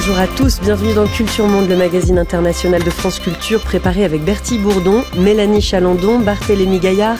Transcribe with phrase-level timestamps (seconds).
[0.00, 4.24] Bonjour à tous, bienvenue dans Culture Monde, le magazine international de France Culture, préparé avec
[4.24, 7.18] Bertie Bourdon, Mélanie Chalandon, Barthélémy Gaillard,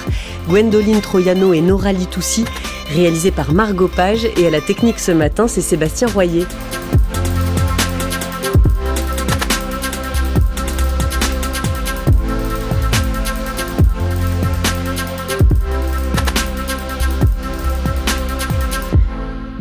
[0.48, 2.46] Gwendoline Troyano et Nora Litoussi,
[2.88, 6.46] réalisé par Margot Page et à la technique ce matin, c'est Sébastien Royer.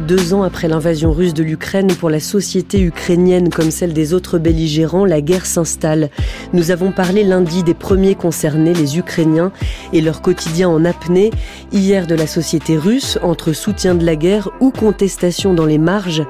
[0.10, 4.40] Deux ans après l'invasion russe de l'Ukraine, pour la société ukrainienne comme celle des autres
[4.40, 6.10] belligérants, la guerre s'installe.
[6.52, 9.52] Nous avons parlé lundi des premiers concernés, les Ukrainiens,
[9.94, 11.30] et leur quotidien en apnée.
[11.72, 16.24] Hier de la société russe, entre soutien de la guerre ou contestation dans les marges.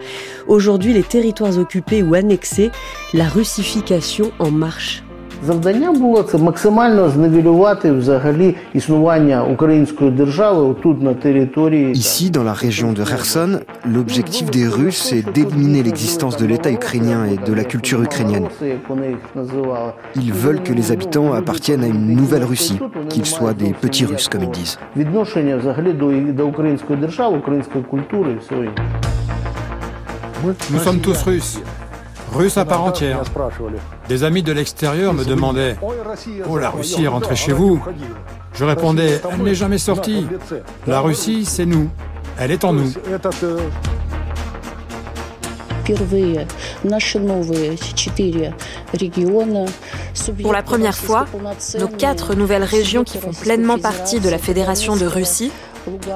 [0.50, 2.72] Aujourd'hui, les territoires occupés ou annexés,
[3.14, 5.04] la russification en marche.
[5.47, 11.95] Завдання було це максимально зневелювати взагалі існування української держави тут на території.
[11.95, 13.51] Ici, dans la région de Kherson,
[13.97, 18.47] l'objectif des Russes est d'éliminer l'existence de l'État ukrainien et de la culture ukrainienne.
[20.27, 22.79] Ils veulent que les habitants appartiennent à une nouvelle Russie,
[23.11, 24.79] qu'ils soient des petits Russes, comme ils disent.
[24.97, 28.89] Відношення взагалі до, до української держави, української культури і всього іншого.
[30.73, 31.53] Nous sommes tous russes.
[32.32, 33.22] Russes à part entière.
[34.08, 35.78] Des amis de l'extérieur me demandaient
[36.48, 37.82] Oh, la Russie est rentrée chez vous
[38.54, 40.26] Je répondais Elle n'est jamais sortie.
[40.88, 41.90] La Russie, c'est nous.
[42.38, 42.94] Elle est en nous.
[50.42, 51.26] Pour la première fois,
[51.80, 55.52] nos quatre nouvelles régions qui font pleinement partie de la Fédération de Russie,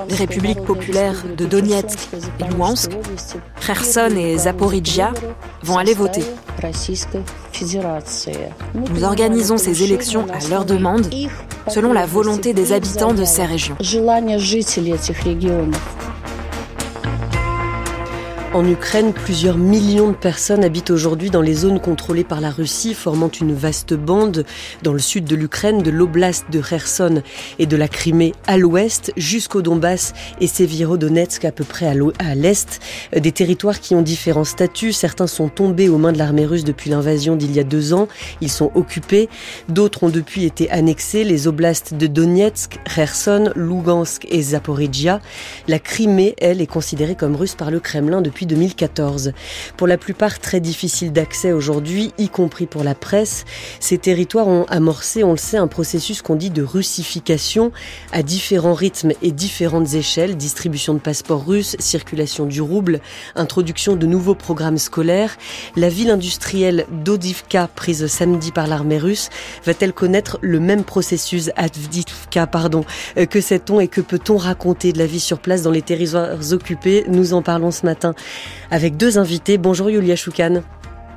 [0.09, 2.09] les républiques populaires de Donetsk
[2.39, 2.91] et Luhansk,
[3.65, 5.11] Kherson et Zaporizhia,
[5.63, 6.23] vont aller voter.
[8.75, 11.07] Nous organisons ces élections à leur demande,
[11.67, 13.75] selon la volonté des habitants de ces régions.
[18.53, 22.93] En Ukraine, plusieurs millions de personnes habitent aujourd'hui dans les zones contrôlées par la Russie,
[22.93, 24.45] formant une vaste bande
[24.83, 27.23] dans le sud de l'Ukraine, de l'oblast de Kherson
[27.57, 32.79] et de la Crimée à l'ouest, jusqu'au Donbass et Severodonetsk à peu près à l'est.
[33.17, 34.93] Des territoires qui ont différents statuts.
[34.93, 38.07] Certains sont tombés aux mains de l'armée russe depuis l'invasion d'il y a deux ans.
[38.39, 39.29] Ils sont occupés.
[39.67, 41.23] D'autres ont depuis été annexés.
[41.23, 45.21] Les oblasts de Donetsk, Kherson, Lugansk et Zaporizhia.
[45.67, 49.33] La Crimée, elle, est considérée comme russe par le Kremlin depuis 2014.
[49.77, 53.45] Pour la plupart très difficiles d'accès aujourd'hui, y compris pour la presse,
[53.79, 57.71] ces territoires ont amorcé, on le sait, un processus qu'on dit de russification
[58.11, 62.99] à différents rythmes et différentes échelles, distribution de passeports russes, circulation du rouble,
[63.35, 65.37] introduction de nouveaux programmes scolaires.
[65.75, 69.29] La ville industrielle d'Odivka, prise samedi par l'armée russe,
[69.65, 71.49] va-t-elle connaître le même processus?
[72.51, 72.83] Pardon,
[73.17, 76.51] euh, que sait-on et que peut-on raconter de la vie sur place dans les territoires
[76.51, 77.03] occupés?
[77.07, 78.13] Nous en parlons ce matin
[78.71, 79.57] avec deux invités.
[79.57, 80.61] Bonjour Yulia Choukan.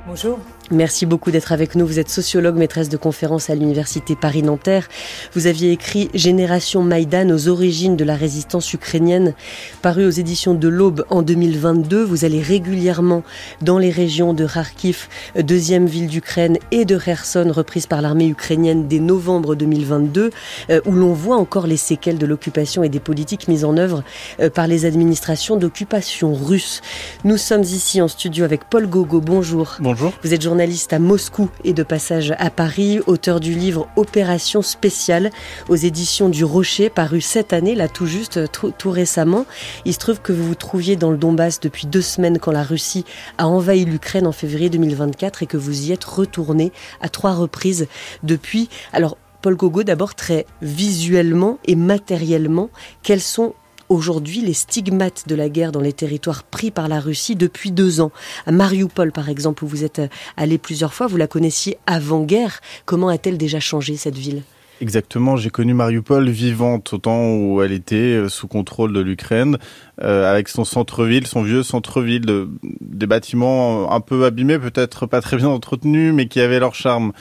[0.07, 0.39] Bonjour.
[0.69, 1.87] Merci beaucoup d'être avec nous.
[1.87, 4.89] Vous êtes sociologue, maîtresse de conférences à l'Université Paris-Nanterre.
[5.33, 9.33] Vous aviez écrit Génération Maïdan aux origines de la résistance ukrainienne,
[9.81, 12.03] paru aux éditions de l'Aube en 2022.
[12.03, 13.23] Vous allez régulièrement
[13.61, 15.07] dans les régions de Kharkiv,
[15.39, 20.31] deuxième ville d'Ukraine, et de Kherson, reprise par l'armée ukrainienne dès novembre 2022,
[20.69, 24.03] euh, où l'on voit encore les séquelles de l'occupation et des politiques mises en œuvre
[24.41, 26.81] euh, par les administrations d'occupation russe.
[27.23, 29.21] Nous sommes ici en studio avec Paul Gogo.
[29.21, 29.77] Bonjour.
[29.79, 30.11] Bonjour.
[30.23, 35.29] Vous êtes journaliste à Moscou et de passage à Paris, auteur du livre Opération spéciale
[35.69, 39.45] aux éditions du Rocher, paru cette année, là tout juste, tout, tout, récemment.
[39.85, 42.63] Il se trouve que vous vous trouviez dans le Donbass depuis deux semaines quand la
[42.63, 43.05] Russie
[43.37, 46.71] a envahi l'Ukraine en février 2024 et que vous y êtes retourné
[47.01, 47.87] à trois reprises
[48.23, 48.67] depuis.
[48.93, 52.71] Alors, Paul Gogo, d'abord très visuellement et matériellement,
[53.03, 53.53] quels sont
[53.89, 58.01] aujourd'hui les stigmates de la guerre dans les territoires pris par la Russie depuis deux
[58.01, 58.11] ans.
[58.45, 60.01] À Mariupol, par exemple, où vous êtes
[60.35, 62.59] allé plusieurs fois, vous la connaissiez avant-guerre.
[62.85, 64.43] Comment a-t-elle déjà changé cette ville?
[64.79, 69.57] Exactement, j'ai connu Mariupol vivante au temps où elle était euh, sous contrôle de l'Ukraine,
[70.01, 72.49] euh, avec son centre-ville, son vieux centre-ville, de,
[72.81, 77.13] des bâtiments un peu abîmés, peut-être pas très bien entretenus, mais qui avaient leur charme.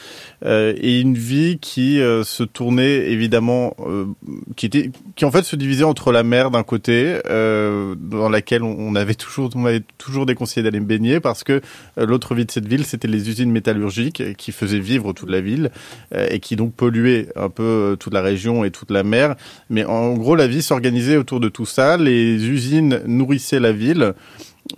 [0.44, 4.06] Euh, et une vie qui euh, se tournait évidemment, euh,
[4.56, 8.94] qui était, qui en fait se divisait entre la mer d'un côté, dans laquelle on,
[8.94, 11.61] avait toujours, on m'avait toujours déconseillé d'aller me baigner parce que
[11.96, 15.70] l'autre vie de cette ville, c'était les usines métallurgiques qui faisaient vivre toute la ville
[16.14, 19.37] et qui donc polluaient un peu toute la région et toute la mer.
[19.70, 21.96] Mais en gros, la vie s'organisait autour de tout ça.
[21.96, 24.14] Les usines nourrissaient la ville.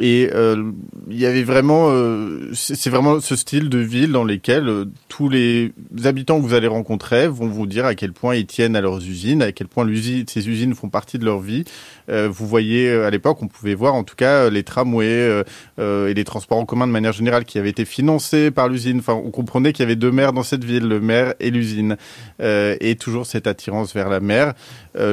[0.00, 0.70] Et euh,
[1.08, 5.30] il y avait vraiment, euh, c'est vraiment ce style de ville dans lesquels euh, tous
[5.30, 5.72] les
[6.04, 8.98] habitants que vous allez rencontrer vont vous dire à quel point ils tiennent à leurs
[8.98, 9.86] usines, à quel point
[10.26, 11.64] ces usines font partie de leur vie.
[12.08, 15.44] vous voyez, à l'époque, on pouvait voir en tout cas les tramways
[15.78, 18.98] et les transports en commun de manière générale qui avaient été financés par l'usine.
[18.98, 21.96] Enfin, on comprenait qu'il y avait deux mers dans cette ville, le maire et l'usine,
[22.40, 24.54] et toujours cette attirance vers la mer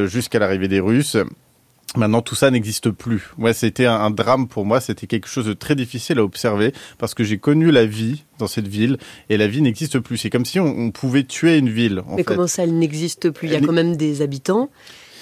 [0.06, 1.18] jusqu'à l'arrivée des Russes.
[1.98, 3.32] Maintenant, tout ça n'existe plus.
[3.38, 4.80] Moi, c'était un, drame pour moi.
[4.82, 8.48] C'était quelque chose de très difficile à observer parce que j'ai connu la vie dans
[8.48, 8.98] cette ville
[9.30, 10.18] et la vie n'existe plus.
[10.18, 12.02] C'est comme si on, pouvait tuer une ville.
[12.16, 13.48] Mais comment ça, elle n'existe plus?
[13.48, 14.70] Il y a quand même des habitants.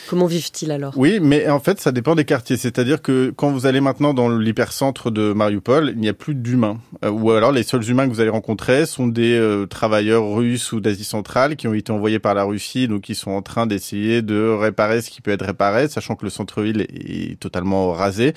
[0.09, 0.93] Comment vivent-ils alors?
[0.97, 2.57] Oui, mais en fait, ça dépend des quartiers.
[2.57, 6.77] C'est-à-dire que quand vous allez maintenant dans l'hypercentre de Mariupol, il n'y a plus d'humains.
[7.03, 10.71] Euh, ou alors, les seuls humains que vous allez rencontrer sont des euh, travailleurs russes
[10.71, 13.65] ou d'Asie centrale qui ont été envoyés par la Russie, donc qui sont en train
[13.65, 18.33] d'essayer de réparer ce qui peut être réparé, sachant que le centre-ville est, totalement rasé.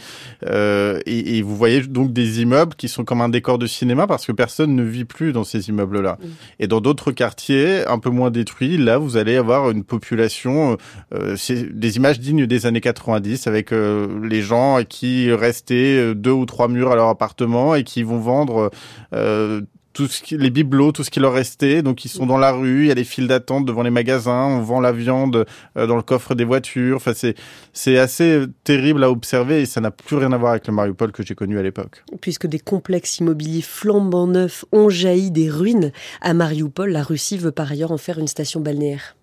[0.46, 4.06] Euh, et, et, vous voyez donc des immeubles qui sont comme un décor de cinéma
[4.06, 6.18] parce que personne ne vit plus dans ces immeubles-là.
[6.20, 6.26] Mm.
[6.60, 10.76] Et dans d'autres quartiers un peu moins détruits, là, vous allez avoir une population...
[11.14, 11.36] Euh,
[11.72, 16.46] des images dignes des années 90 avec euh, les gens qui restaient euh, deux ou
[16.46, 18.70] trois murs à leur appartement et qui vont vendre
[19.12, 19.60] euh,
[19.92, 21.82] tout ce qui, les bibelots, tout ce qui leur restait.
[21.82, 24.44] Donc ils sont dans la rue, il y a des files d'attente devant les magasins,
[24.44, 26.96] on vend la viande dans le coffre des voitures.
[26.96, 27.34] Enfin c'est
[27.72, 31.12] c'est assez terrible à observer et ça n'a plus rien à voir avec le Mariupol
[31.12, 32.04] que j'ai connu à l'époque.
[32.20, 37.52] Puisque des complexes immobiliers flambant neufs ont jailli des ruines à Mariupol, la Russie veut
[37.52, 39.16] par ailleurs en faire une station balnéaire.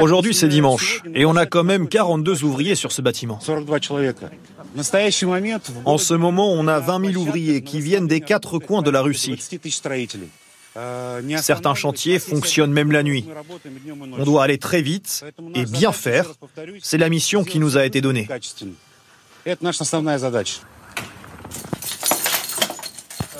[0.00, 3.38] Aujourd'hui, c'est dimanche, et on a quand même 42 ouvriers sur ce bâtiment.
[5.84, 9.02] En ce moment, on a 20 000 ouvriers qui viennent des quatre coins de la
[9.02, 9.38] Russie.
[11.38, 13.26] Certains chantiers fonctionnent même la nuit.
[14.18, 15.24] On doit aller très vite
[15.54, 16.26] et bien faire.
[16.80, 18.28] C'est la mission qui nous a été donnée.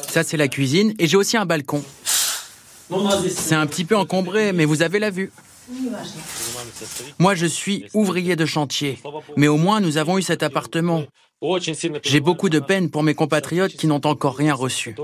[0.09, 1.85] Ça, c'est la cuisine et j'ai aussi un balcon.
[3.31, 5.31] C'est un petit peu encombré, mais vous avez la vue.
[7.19, 8.99] Moi, je suis ouvrier de chantier,
[9.37, 11.05] mais au moins nous avons eu cet appartement.
[12.03, 14.95] J'ai beaucoup de peine pour mes compatriotes qui n'ont encore rien reçu.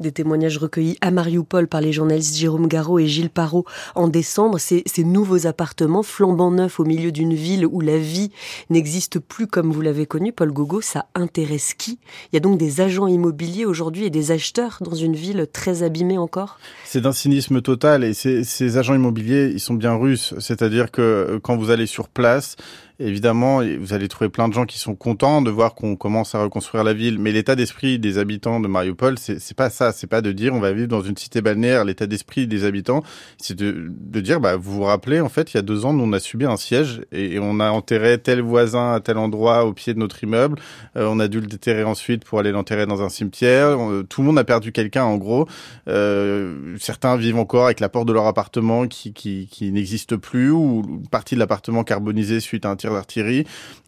[0.00, 3.64] Des témoignages recueillis à Mariupol par les journalistes Jérôme Garot et Gilles Parot
[3.94, 4.58] en décembre.
[4.58, 8.30] Ces, ces nouveaux appartements flambant neufs au milieu d'une ville où la vie
[8.68, 11.98] n'existe plus comme vous l'avez connu, Paul Gogo, ça intéresse qui?
[12.30, 15.82] Il y a donc des agents immobiliers aujourd'hui et des acheteurs dans une ville très
[15.82, 16.58] abîmée encore?
[16.84, 20.34] C'est d'un cynisme total et ces, ces agents immobiliers, ils sont bien russes.
[20.38, 22.56] C'est-à-dire que quand vous allez sur place,
[23.00, 26.42] Évidemment, vous allez trouver plein de gens qui sont contents de voir qu'on commence à
[26.42, 29.92] reconstruire la ville, mais l'état d'esprit des habitants de Mariupol, c'est pas ça.
[29.92, 31.84] C'est pas de dire on va vivre dans une cité balnéaire.
[31.84, 33.04] L'état d'esprit des habitants,
[33.40, 35.92] c'est de, de, dire bah vous vous rappelez en fait il y a deux ans
[35.92, 39.64] nous on a subi un siège et, on a enterré tel voisin à tel endroit
[39.64, 40.58] au pied de notre immeuble.
[40.96, 43.78] Euh, on a dû le déterrer ensuite pour aller l'enterrer dans un cimetière.
[44.08, 45.46] tout le monde a perdu quelqu'un en gros.
[45.86, 50.50] Euh, certains vivent encore avec la porte de leur appartement qui qui, qui n'existe plus
[50.50, 53.44] ou une partie de l'appartement carbonisé suite à un tir d'artillerie,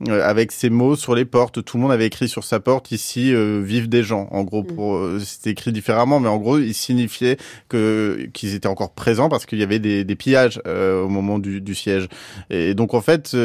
[0.08, 1.64] euh, avec ces mots sur les portes.
[1.64, 4.29] Tout le monde avait écrit sur sa porte ici euh, vivent des gens.
[4.31, 4.67] En gros, mm.
[4.67, 7.36] pour euh, c'était écrit différemment, mais en gros, il signifiait
[7.69, 11.60] que qu'ils étaient encore présents parce qu'il y avait des, des pillages au moment du,
[11.60, 12.08] du, siège.
[12.51, 13.36] Et donc en fait,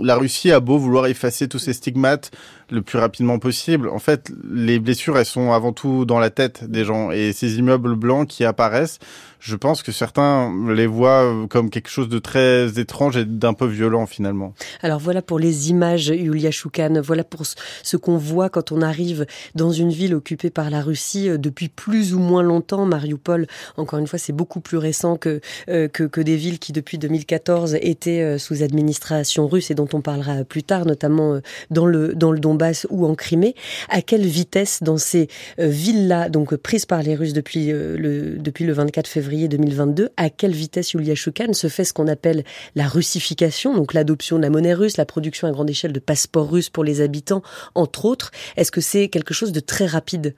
[0.00, 2.30] la Russie a beau vouloir effacer tous ces stigmates
[2.70, 3.88] le plus rapidement possible.
[3.88, 7.10] En fait, les blessures, elles sont avant tout dans la tête des gens.
[7.10, 8.98] Et ces immeubles blancs qui apparaissent,
[9.44, 13.66] je pense que certains les voient comme quelque chose de très étrange et d'un peu
[13.66, 14.54] violent finalement.
[14.80, 17.02] Alors voilà pour les images, Yulia Choukan.
[17.02, 21.28] Voilà pour ce qu'on voit quand on arrive dans une ville occupée par la Russie
[21.28, 22.86] euh, depuis plus ou moins longtemps.
[22.86, 26.96] Mariupol, encore une fois, c'est beaucoup plus récent que, euh, que, des villes qui depuis
[26.96, 31.40] 2014 étaient euh, sous administration russe et dont on parlera plus tard, notamment
[31.70, 32.53] dans le dans le Donbass
[32.90, 33.54] ou en Crimée.
[33.88, 38.72] À quelle vitesse dans ces villes-là, donc prises par les Russes depuis le depuis le
[38.72, 42.44] 24 février 2022, à quelle vitesse Yulia Choukan se fait ce qu'on appelle
[42.74, 46.50] la russification, donc l'adoption de la monnaie russe, la production à grande échelle de passeports
[46.50, 47.42] russes pour les habitants,
[47.74, 48.30] entre autres?
[48.56, 50.34] Est-ce que c'est quelque chose de très rapide?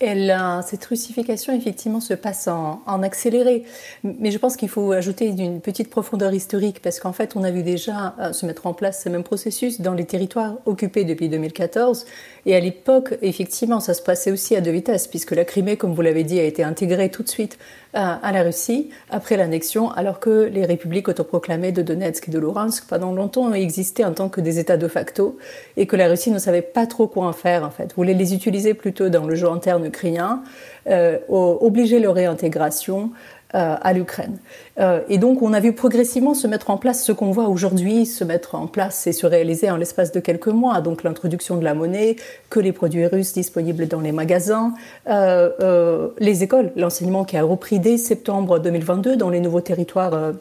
[0.00, 3.64] Cette russification, effectivement, se passe en, en accéléré.
[4.04, 7.50] Mais je pense qu'il faut ajouter une petite profondeur historique, parce qu'en fait, on a
[7.50, 11.28] vu déjà euh, se mettre en place ce même processus dans les territoires occupés depuis
[11.28, 12.06] 2014.
[12.46, 15.94] Et à l'époque, effectivement, ça se passait aussi à deux vitesses, puisque la Crimée, comme
[15.94, 17.58] vous l'avez dit, a été intégrée tout de suite
[17.94, 22.86] à, la Russie après l'annexion, alors que les républiques autoproclamées de Donetsk et de Luhansk
[22.86, 25.38] pendant longtemps ont existé en tant que des États de facto
[25.76, 27.94] et que la Russie ne savait pas trop quoi en faire en fait.
[27.94, 30.42] Voulait les utiliser plutôt dans le jeu interne ukrainien,
[30.88, 33.10] euh, obliger leur réintégration,
[33.54, 34.38] à l'Ukraine.
[34.78, 38.06] Euh, et donc on a vu progressivement se mettre en place ce qu'on voit aujourd'hui
[38.06, 40.80] se mettre en place et se réaliser en l'espace de quelques mois.
[40.80, 42.16] Donc l'introduction de la monnaie,
[42.50, 44.74] que les produits russes disponibles dans les magasins,
[45.08, 50.32] euh, les écoles, l'enseignement qui a repris dès septembre 2022 dans les nouveaux territoires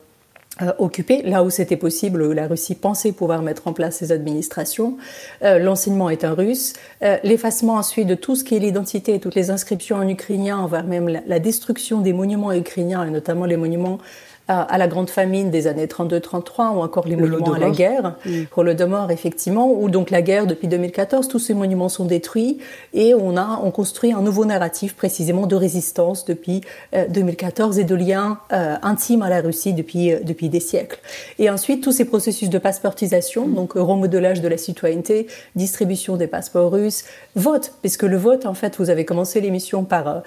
[0.61, 4.97] euh, occupé, là où c'était possible, la Russie pensait pouvoir mettre en place ses administrations.
[5.43, 6.73] Euh, l'enseignement est un russe.
[7.03, 10.65] Euh, l'effacement ensuite de tout ce qui est l'identité et toutes les inscriptions en ukrainien,
[10.65, 13.99] voire même la, la, destruction des monuments ukrainiens, et notamment les monuments
[14.47, 18.15] à, la grande famine des années 32-33 ou encore les monuments à la guerre,
[18.51, 22.59] pour le Holodomor effectivement, où donc la guerre depuis 2014, tous ces monuments sont détruits
[22.93, 26.61] et on a on construit un nouveau narratif précisément de résistance depuis
[27.09, 30.99] 2014 euh, et de lien euh, intime à la Russie depuis euh, depuis des siècles.
[31.39, 36.71] Et ensuite tous ces processus de passeportisation, donc remodelage de la citoyenneté, distribution des passeports
[36.71, 37.03] russes,
[37.35, 40.23] vote, puisque le vote en fait, vous avez commencé l'émission par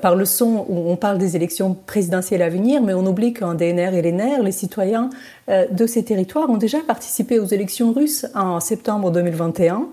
[0.00, 3.55] par le son où on parle des élections présidentielles à venir, mais on oublie qu'en
[3.56, 5.10] DNR et l'ENR, les citoyens
[5.48, 9.88] euh, de ces territoires ont déjà participé aux élections russes en septembre 2021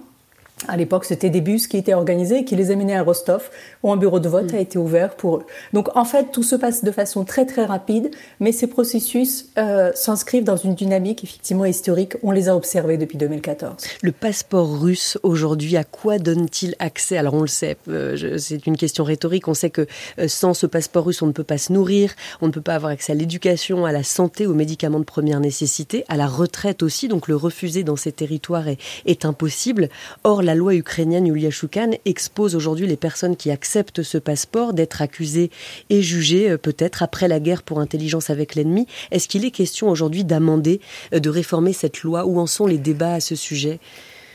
[0.67, 3.49] à l'époque, c'était des bus qui étaient organisés et qui les amenaient à Rostov,
[3.83, 5.45] où un bureau de vote a été ouvert pour eux.
[5.73, 9.91] Donc, en fait, tout se passe de façon très très rapide, mais ces processus euh,
[9.93, 12.13] s'inscrivent dans une dynamique effectivement historique.
[12.23, 13.75] On les a observés depuis 2014.
[14.01, 17.17] Le passeport russe aujourd'hui, à quoi donne-t-il accès?
[17.17, 19.47] Alors, on le sait, euh, c'est une question rhétorique.
[19.47, 19.85] On sait que
[20.19, 22.75] euh, sans ce passeport russe, on ne peut pas se nourrir, on ne peut pas
[22.75, 26.83] avoir accès à l'éducation, à la santé, aux médicaments de première nécessité, à la retraite
[26.83, 27.07] aussi.
[27.09, 29.89] Donc, le refuser dans ces territoires est, est impossible.
[30.23, 35.01] Or, la loi ukrainienne Yulia Shoukan expose aujourd'hui les personnes qui acceptent ce passeport d'être
[35.01, 35.51] accusées
[35.89, 38.87] et jugées euh, peut-être après la guerre pour intelligence avec l'ennemi.
[39.11, 40.81] Est-ce qu'il est question aujourd'hui d'amender,
[41.13, 42.25] euh, de réformer cette loi?
[42.25, 43.79] Où en sont les débats à ce sujet?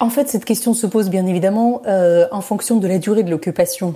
[0.00, 3.30] En fait, cette question se pose bien évidemment euh, en fonction de la durée de
[3.30, 3.94] l'occupation,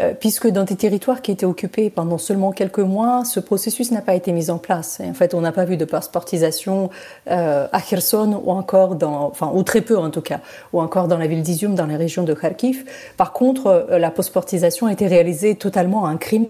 [0.00, 4.00] euh, puisque dans des territoires qui étaient occupés pendant seulement quelques mois, ce processus n'a
[4.00, 4.98] pas été mis en place.
[4.98, 6.90] Et en fait, on n'a pas vu de passeportisation
[7.30, 10.40] euh, à Kherson ou encore dans, enfin, ou très peu en tout cas,
[10.72, 12.84] ou encore dans la ville d'Izium, dans la région de Kharkiv.
[13.16, 16.46] Par contre, euh, la passeportisation a été réalisée totalement en crime,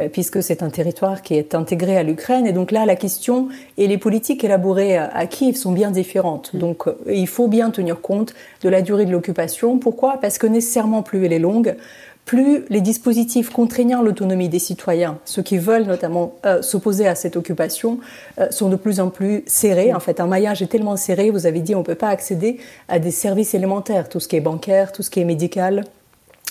[0.00, 2.46] euh, puisque c'est un territoire qui est intégré à l'Ukraine.
[2.46, 6.56] Et donc là, la question et les politiques élaborées à, à Kiev sont bien différentes.
[6.56, 9.78] Donc, il faut bien tenir compte de la durée de l'occupation.
[9.78, 10.18] Pourquoi?
[10.20, 11.76] Parce que nécessairement, plus elle est longue,
[12.26, 17.36] plus les dispositifs contraignant l'autonomie des citoyens, ceux qui veulent notamment euh, s'opposer à cette
[17.36, 18.00] occupation,
[18.40, 19.94] euh, sont de plus en plus serrés.
[19.94, 22.58] En fait, un maillage est tellement serré, vous avez dit, on ne peut pas accéder
[22.88, 25.84] à des services élémentaires, tout ce qui est bancaire, tout ce qui est médical,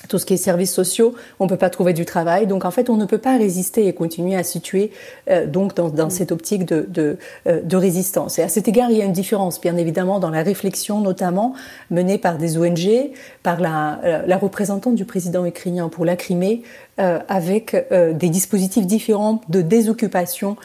[0.07, 2.47] tout ce qui est services sociaux, on ne peut pas trouver du travail.
[2.47, 4.91] Donc en fait, on ne peut pas résister et continuer à situer
[5.29, 8.39] euh, donc dans, cette optique euh, de, résistance.
[8.39, 11.53] Et à cet égard, il y a une différence, bien évidemment, dans la réflexion notamment
[11.89, 13.11] menée par des ONG,
[13.43, 16.63] par la, euh, la représentante du président ukrainien pour la Crimée,
[16.99, 20.55] euh, avec des dispositifs différents de désoccupation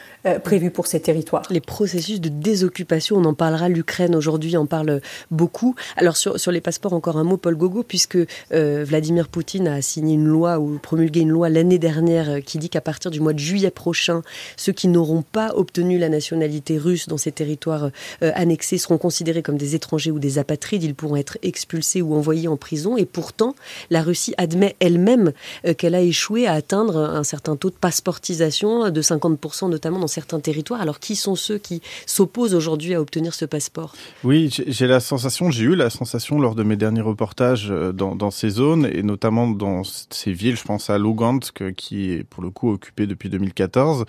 [0.43, 1.43] prévus pour ces territoires.
[1.49, 5.75] Les processus de désoccupation, on en parlera, l'Ukraine aujourd'hui en parle beaucoup.
[5.97, 8.17] Alors sur, sur les passeports, encore un mot, Paul Gogo, puisque
[8.51, 12.81] Vladimir Poutine a signé une loi ou promulgué une loi l'année dernière qui dit qu'à
[12.81, 14.21] partir du mois de juillet prochain,
[14.57, 17.89] ceux qui n'auront pas obtenu la nationalité russe dans ces territoires
[18.21, 20.83] annexés seront considérés comme des étrangers ou des apatrides.
[20.83, 22.97] Ils pourront être expulsés ou envoyés en prison.
[22.97, 23.55] Et pourtant,
[23.89, 25.31] la Russie admet elle-même
[25.77, 30.39] qu'elle a échoué à atteindre un certain taux de passeportisation de 50% notamment dans certains
[30.39, 30.81] territoires.
[30.81, 33.93] Alors qui sont ceux qui s'opposent aujourd'hui à obtenir ce passeport?
[34.23, 38.15] Oui, j'ai la sensation, j'ai eu la sensation lors de mes derniers reportages euh, dans,
[38.15, 42.41] dans, ces zones et notamment dans ces villes, je pense à Lugansk qui est pour
[42.41, 44.05] le coup occupée depuis 2014, euh,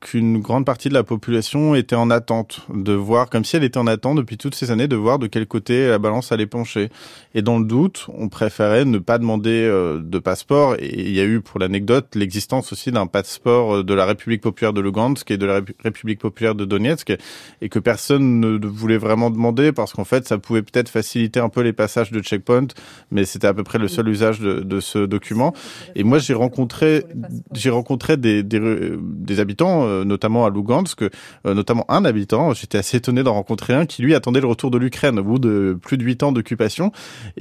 [0.00, 3.78] qu'une grande partie de la population était en attente de voir, comme si elle était
[3.78, 6.88] en attente depuis toutes ces années, de voir de quel côté la balance allait pencher.
[7.34, 10.76] Et dans le doute, on préférait ne pas demander euh, de passeport.
[10.78, 14.40] Et il y a eu, pour l'anecdote, l'existence aussi d'un passeport euh, de la République
[14.40, 17.12] populaire de Lugansk et de la République populaire de Donetsk,
[17.60, 21.48] et que personne ne voulait vraiment demander parce qu'en fait, ça pouvait peut-être faciliter un
[21.48, 22.68] peu les passages de checkpoint,
[23.10, 25.54] mais c'était à peu près le seul usage de, de ce document.
[25.94, 27.04] Et moi, j'ai rencontré,
[27.52, 28.60] j'ai rencontré des, des,
[29.00, 31.04] des habitants, notamment à Lugansk,
[31.44, 32.54] notamment un habitant.
[32.54, 35.38] J'étais assez étonné d'en rencontrer un qui lui attendait le retour de l'Ukraine au bout
[35.38, 36.92] de plus de huit ans d'occupation,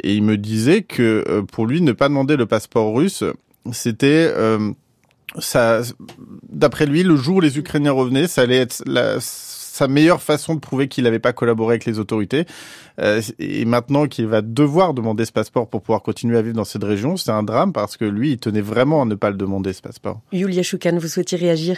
[0.04, 3.24] et il me disait que pour lui ne pas demander le passeport russe,
[3.72, 4.34] c'était
[6.50, 9.20] d'après lui, le jour où les Ukrainiens revenaient, ça allait être la,
[9.79, 12.45] sa meilleure façon de prouver qu'il n'avait pas collaboré avec les autorités.
[13.00, 16.65] Euh, et maintenant qu'il va devoir demander ce passeport pour pouvoir continuer à vivre dans
[16.65, 19.38] cette région, c'est un drame parce que lui, il tenait vraiment à ne pas le
[19.38, 20.19] demander, ce passeport.
[20.33, 21.77] Yulia Choukan, vous souhaitiez réagir?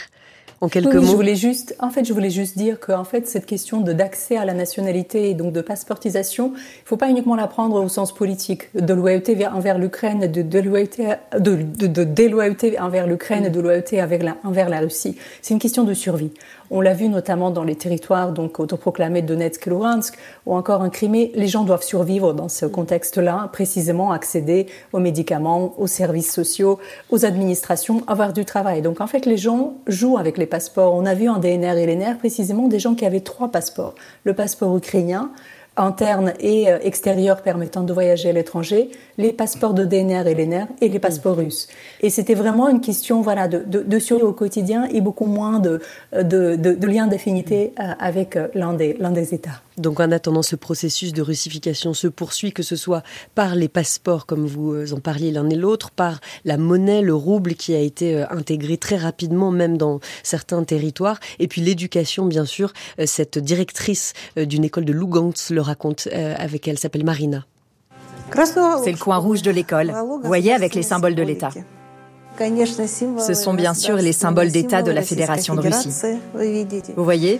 [0.63, 3.27] En quelques mots je voulais juste, En fait, je voulais juste dire que en fait,
[3.27, 7.35] cette question d'accès à la nationalité et donc de passeportisation, il ne faut pas uniquement
[7.35, 12.03] la prendre au sens politique, de loyauté envers l'Ukraine, de, de, loyauté, de, de, de
[12.03, 15.17] déloyauté envers l'Ukraine et de loyauté la, envers la Russie.
[15.41, 16.31] C'est une question de survie.
[16.73, 20.79] On l'a vu notamment dans les territoires donc autoproclamés de Donetsk et Luhansk ou encore
[20.79, 21.33] en Crimée.
[21.35, 26.79] Les gens doivent survivre dans ce contexte-là, précisément accéder aux médicaments, aux services sociaux,
[27.09, 28.81] aux administrations, avoir du travail.
[28.81, 30.93] Donc en fait, les gens jouent avec les passeports.
[30.93, 33.95] On a vu en DNR et LNR précisément des gens qui avaient trois passeports.
[34.23, 35.31] Le passeport ukrainien,
[35.77, 40.67] interne et euh, extérieur permettant de voyager à l'étranger, les passeports de DNR et LNR
[40.81, 41.67] et les passeports russes.
[42.01, 45.59] Et c'était vraiment une question voilà, de, de, de survie au quotidien et beaucoup moins
[45.59, 45.81] de,
[46.13, 49.61] de, de liens d'affinité euh, avec euh, l'un des, l'un des États.
[49.81, 53.03] Donc en attendant, ce processus de russification se poursuit, que ce soit
[53.35, 57.55] par les passeports, comme vous en parliez l'un et l'autre, par la monnaie, le rouble
[57.55, 62.71] qui a été intégré très rapidement, même dans certains territoires, et puis l'éducation, bien sûr.
[63.05, 67.45] Cette directrice d'une école de Lugansk le raconte avec elle, s'appelle Marina.
[68.83, 71.49] C'est le coin rouge de l'école, vous voyez, avec les symboles de l'État.
[72.37, 75.91] Ce sont bien sûr les symboles d'État de la Fédération de Russie.
[76.95, 77.39] Vous voyez?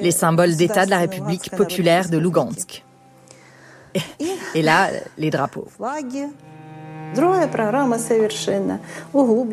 [0.00, 2.84] Les symboles d'État de la République populaire de Lugansk.
[4.54, 5.68] Et là, les drapeaux.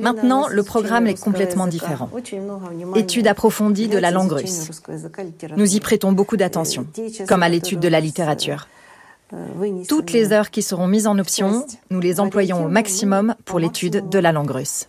[0.01, 2.09] Maintenant, le programme est complètement différent.
[2.95, 4.69] Étude approfondie de la langue russe.
[5.57, 6.85] Nous y prêtons beaucoup d'attention,
[7.27, 8.67] comme à l'étude de la littérature.
[9.87, 14.09] Toutes les heures qui seront mises en option, nous les employons au maximum pour l'étude
[14.09, 14.87] de la langue russe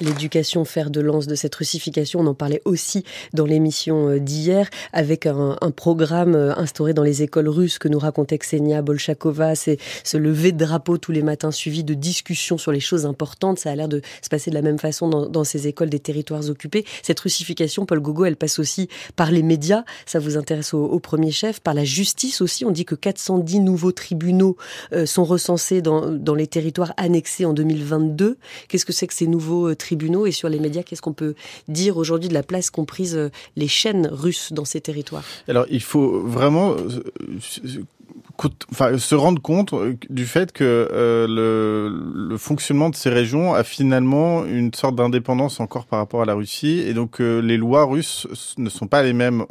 [0.00, 2.20] l'éducation faire de lance de cette russification.
[2.20, 7.22] On en parlait aussi dans l'émission euh, d'hier avec un, programme euh, instauré dans les
[7.22, 9.54] écoles russes que nous racontait Ksenia Bolchakova.
[9.54, 13.58] C'est ce lever de drapeau tous les matins suivi de discussions sur les choses importantes.
[13.58, 16.48] Ça a l'air de se passer de la même façon dans, ces écoles des territoires
[16.48, 16.84] occupés.
[17.02, 19.84] Cette russification, Paul Gogo, elle passe aussi par les médias.
[20.06, 21.60] Ça vous intéresse au, premier chef.
[21.60, 22.64] Par la justice aussi.
[22.64, 24.56] On dit que 410 nouveaux tribunaux
[24.92, 28.36] euh, sont recensés dans, dans les territoires annexés en 2022.
[28.68, 31.34] Qu'est-ce que c'est que ces nouveaux tribunaux tribunaux et sur les médias, qu'est-ce qu'on peut
[31.66, 35.24] dire aujourd'hui de la place qu'ont prise euh, les chaînes russes dans ces territoires?
[35.48, 37.02] Alors, il faut vraiment euh,
[38.72, 43.54] enfin, se rendre compte euh, du fait que euh, le, le, fonctionnement de ces régions
[43.54, 47.56] a finalement une sorte d'indépendance encore par rapport à la Russie, et donc euh, les
[47.56, 49.44] lois russes ne sont pas les mêmes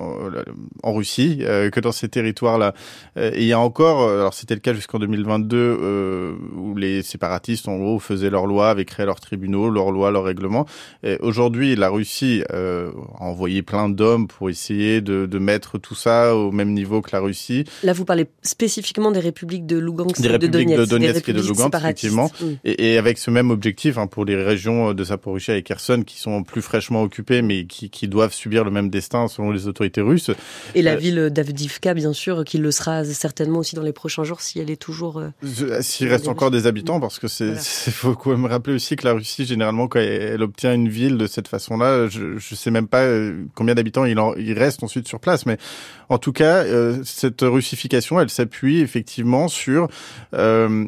[0.84, 2.74] en Russie que dans ces territoires-là.
[3.16, 7.78] Et il y a encore, alors c'était le cas jusqu'en 2022, où les séparatistes en
[7.78, 10.66] gros faisaient leurs lois, avaient créé leurs tribunaux, leurs lois, leurs règlements.
[11.22, 12.88] Aujourd'hui, la Russie a
[13.20, 17.20] envoyé plein d'hommes pour essayer de, de mettre tout ça au même niveau que la
[17.20, 17.66] Russie.
[17.84, 18.77] Là, vous parlez spécifiquement
[19.12, 22.46] des républiques de Lugansk, des républiques de Donetsk, et de Lugansk, effectivement, mm.
[22.66, 26.20] et, et, avec ce même objectif hein, pour les régions de Zaporizhia et Kherson qui
[26.20, 30.02] sont plus fraîchement occupées, mais qui, qui, doivent subir le même destin selon les autorités
[30.02, 30.32] russes.
[30.76, 34.24] Et la euh, ville d'Avdivka, bien sûr, qui le sera certainement aussi dans les prochains
[34.24, 35.20] jours si elle est toujours.
[35.20, 37.62] Euh, S'il reste encore des habitants, parce que c'est, voilà.
[37.92, 41.28] faut quand même rappeler aussi que la Russie, généralement, quand elle obtient une ville de
[41.28, 45.08] cette façon-là, je, ne sais même pas euh, combien d'habitants il, en, il reste ensuite
[45.08, 45.58] sur place, mais
[46.10, 49.88] en tout cas, euh, cette russification, elle s'appuie effectivement sur,
[50.34, 50.86] euh,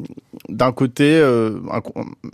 [0.48, 1.58] d'un côté, euh,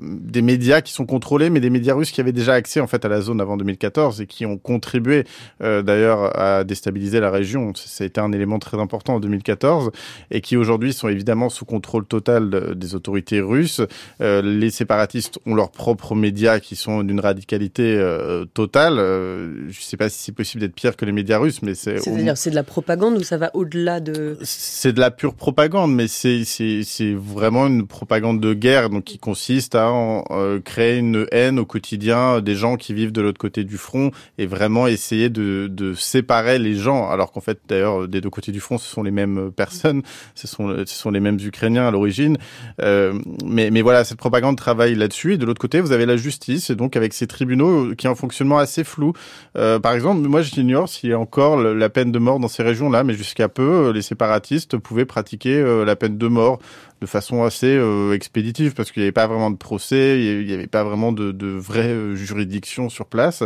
[0.00, 3.04] des médias qui sont contrôlés, mais des médias russes qui avaient déjà accès en fait
[3.04, 5.24] à la zone avant 2014 et qui ont contribué
[5.60, 7.72] d'ailleurs à déstabiliser la région.
[7.74, 9.90] Ça a été un élément très important en 2014
[10.30, 13.80] et qui aujourd'hui sont évidemment sous contrôle total des autorités russes.
[14.20, 17.96] les séparatistes ont leurs propres médias qui sont d'une radicalité
[18.54, 18.96] totale.
[18.96, 21.98] je ne sais pas si c'est possible d'être pire que les médias russes, mais c'est.
[21.98, 25.94] C'est-à-dire, c'est de la propagande ou ça va au-delà de C'est de la pure propagande,
[25.94, 29.88] mais c'est vraiment une propagande de guerre, donc qui consiste à
[30.30, 34.10] euh, créer une haine au quotidien des gens qui vivent de l'autre côté du front
[34.36, 38.60] et vraiment essayer de, séparer les gens, alors qu'en fait d'ailleurs des deux côtés du
[38.60, 40.02] front ce sont les mêmes personnes,
[40.34, 42.36] ce sont les mêmes Ukrainiens à l'origine,
[42.82, 45.32] euh, mais mais voilà cette propagande travaille là-dessus.
[45.34, 48.10] Et de l'autre côté vous avez la justice et donc avec ces tribunaux qui ont
[48.10, 49.14] un fonctionnement assez flou.
[49.56, 52.65] Euh, par exemple, moi j'ignore s'il y a encore la peine de mort dans ces
[52.66, 56.58] régions-là, mais jusqu'à peu, euh, les séparatistes pouvaient pratiquer euh, la peine de mort
[57.02, 57.78] de façon assez
[58.14, 61.30] expéditive parce qu'il n'y avait pas vraiment de procès, il n'y avait pas vraiment de,
[61.30, 63.42] de vraie juridiction sur place.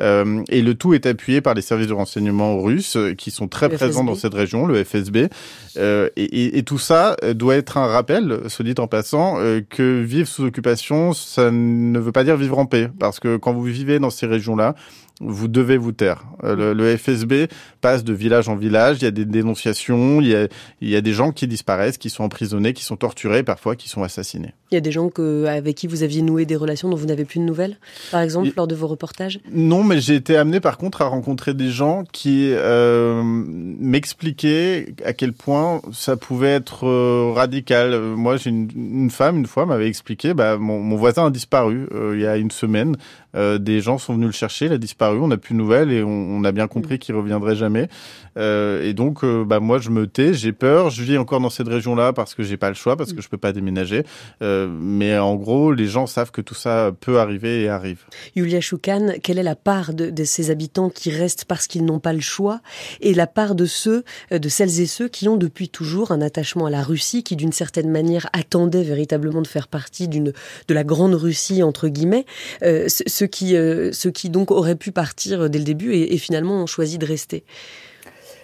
[0.00, 3.48] Euh, et le tout est appuyé par les services de renseignement russes euh, qui sont
[3.48, 5.28] très présents dans cette région, le FSB.
[5.76, 9.36] Euh, et, et, tout ça doit être un rappel, se dit en passant,
[9.68, 12.90] que vivre sous occupation, ça ne veut pas dire vivre en paix.
[12.98, 14.74] Parce que quand vous vivez dans ces régions-là,
[15.20, 16.24] vous devez vous taire.
[16.44, 17.46] Euh, le, FSB
[17.80, 20.48] passe de village en village, il y a des dénonciations, il y a,
[20.80, 23.88] il y a des gens qui disparaissent, qui sont emprisonnés, qui sont torturés, parfois qui
[23.88, 24.54] sont assassinés.
[24.70, 27.06] Il y a des gens que, avec qui vous aviez noué des relations dont vous
[27.06, 27.76] n'avez plus de nouvelles,
[28.10, 29.40] par exemple, lors de vos reportages?
[29.52, 35.12] Non, mais j'ai été amené par contre à rencontrer des gens qui euh, m'expliquaient à
[35.12, 37.98] quel point ça pouvait être euh, radical.
[37.98, 41.88] Moi, j'ai une, une, femme, une fois, m'avait expliqué, bah, mon, mon, voisin a disparu
[41.92, 42.96] euh, il y a une semaine.
[43.32, 46.02] Des gens sont venus le chercher, il a disparu, on n'a plus de nouvelles et
[46.02, 47.88] on, on a bien compris qu'il reviendrait jamais.
[48.36, 50.90] Euh, et donc, euh, bah, moi, je me tais, j'ai peur.
[50.90, 53.28] Je vis encore dans cette région-là parce que j'ai pas le choix, parce que je
[53.28, 54.04] peux pas déménager.
[54.42, 58.04] Euh, mais en gros, les gens savent que tout ça peut arriver et arrive.
[58.36, 61.98] Yulia Choukan, quelle est la part de, de ces habitants qui restent parce qu'ils n'ont
[61.98, 62.60] pas le choix
[63.00, 66.66] et la part de ceux, de celles et ceux qui ont depuis toujours un attachement
[66.66, 70.32] à la Russie, qui d'une certaine manière attendaient véritablement de faire partie d'une
[70.68, 72.26] de la grande Russie entre guillemets,
[72.62, 73.54] ceux qui
[73.92, 77.42] ceux qui donc auraient pu partir dès le début et, finalement ont choisi de rester.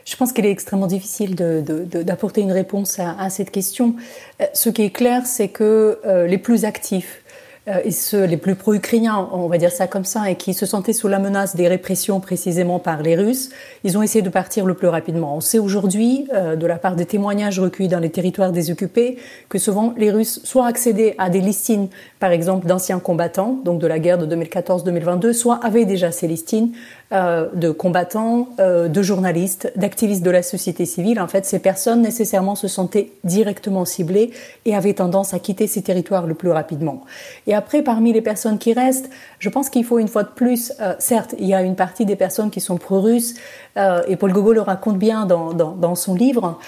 [0.07, 3.95] Je pense qu'il est extrêmement difficile d'apporter une réponse à, cette question.
[4.41, 7.26] Euh, ce qui est clair, c'est que euh, les plus actifs, euh,
[7.85, 10.93] et ceux les plus pro-ukrainiens, on va dire ça comme ça, et qui se sentaient
[10.93, 13.51] sous la menace des répressions précisément par les Russes,
[13.83, 15.37] ils ont essayé de partir le plus rapidement.
[15.37, 19.95] On sait aujourd'hui, de la part des témoignages recueillis dans les territoires désoccupés, que souvent
[19.97, 21.89] les Russes soit accédaient à des listines,
[22.21, 26.71] par exemple, d'anciens combattants, donc de la guerre de 2014-2022, soit avaient déjà ces listines
[27.13, 31.21] euh, de combattants, euh, de journalistes, d'activistes de la société civile.
[31.21, 34.33] En fait, ces personnes nécessairement se sentaient directement ciblées
[34.65, 37.03] et avaient tendance à quitter ces territoires le plus rapidement.
[37.47, 40.73] Et après, parmi les personnes qui restent, je pense qu'il faut une fois de plus,
[40.81, 43.35] euh, certes, il y a une partie des personnes qui sont pro-russes,
[44.09, 46.59] et Paul Gogol le raconte bien dans, dans, dans son livre,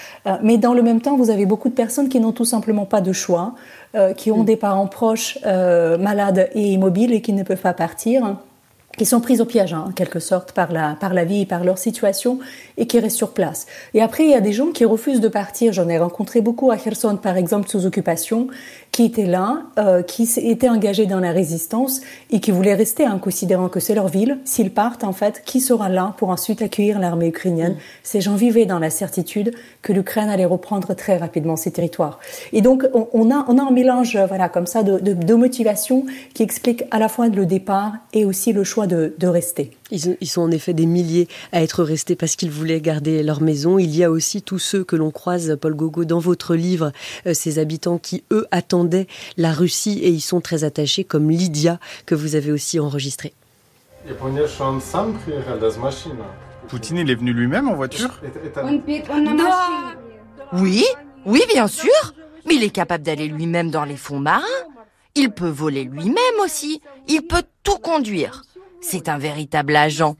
[0.43, 3.01] mais dans le même temps, vous avez beaucoup de personnes qui n'ont tout simplement pas
[3.01, 3.55] de choix,
[4.15, 4.45] qui ont mm.
[4.45, 8.37] des parents proches malades et immobiles et qui ne peuvent pas partir
[8.99, 11.63] qui sont prises au piège, en quelque sorte, par la, par la vie et par
[11.63, 12.37] leur situation,
[12.79, 13.67] et qui restent sur place.
[13.93, 15.71] Et après, il y a des gens qui refusent de partir.
[15.73, 18.47] J'en ai rencontré beaucoup à Kherson, par exemple, sous occupation,
[18.91, 23.19] qui étaient là, euh, qui étaient engagés dans la résistance et qui voulaient rester, en
[23.19, 24.39] considérant que c'est leur ville.
[24.45, 27.75] S'ils partent, en fait, qui sera là pour ensuite accueillir l'armée ukrainienne?
[28.01, 32.19] Ces gens vivaient dans la certitude que l'Ukraine allait reprendre très rapidement ses territoires.
[32.53, 36.05] Et donc, on, a, on a un mélange, voilà, comme ça, de, de, de motivation
[36.33, 39.71] qui explique à la fois le départ et aussi le choix de, de rester.
[39.91, 43.79] Ils, sont en effet des milliers à être restés parce qu'ils voulaient garder leur maison.
[43.79, 46.91] Il y a aussi tous ceux que l'on croise, Paul Gogo, dans votre livre,
[47.25, 51.79] euh, ces habitants qui, eux, attendaient la Russie et y sont très attachés, comme Lydia,
[52.05, 53.33] que vous avez aussi enregistré.
[56.67, 58.19] Poutine, il est venu lui-même en voiture?
[60.53, 60.85] Oui,
[61.25, 62.13] oui, bien sûr.
[62.45, 64.43] Mais il est capable d'aller lui-même dans les fonds marins.
[65.15, 66.81] Il peut voler lui-même aussi.
[67.07, 68.43] Il peut tout conduire.
[68.81, 70.15] C'est un véritable agent.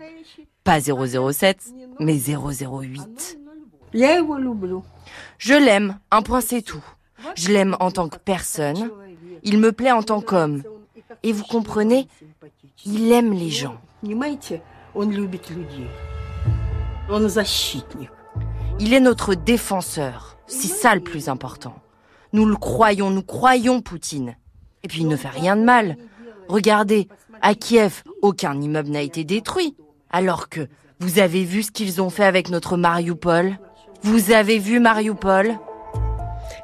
[0.64, 3.40] Pas 007, mais 008.
[5.38, 6.84] Je l'aime, un point c'est tout.
[7.36, 8.92] Je l'aime en tant que personne.
[9.44, 10.64] Il me plaît en tant qu'homme.
[11.24, 12.08] Et vous comprenez,
[12.86, 13.78] il aime les gens.
[18.80, 20.38] Il est notre défenseur.
[20.48, 21.76] C'est ça le plus important.
[22.32, 24.36] Nous le croyons, nous croyons Poutine.
[24.84, 25.98] Et puis il ne fait rien de mal.
[26.48, 27.08] Regardez,
[27.42, 29.76] à Kiev, aucun immeuble n'a été détruit.
[30.12, 30.68] Alors que
[31.00, 33.58] vous avez vu ce qu'ils ont fait avec notre Mariupol?
[34.02, 35.58] Vous avez vu Mariupol?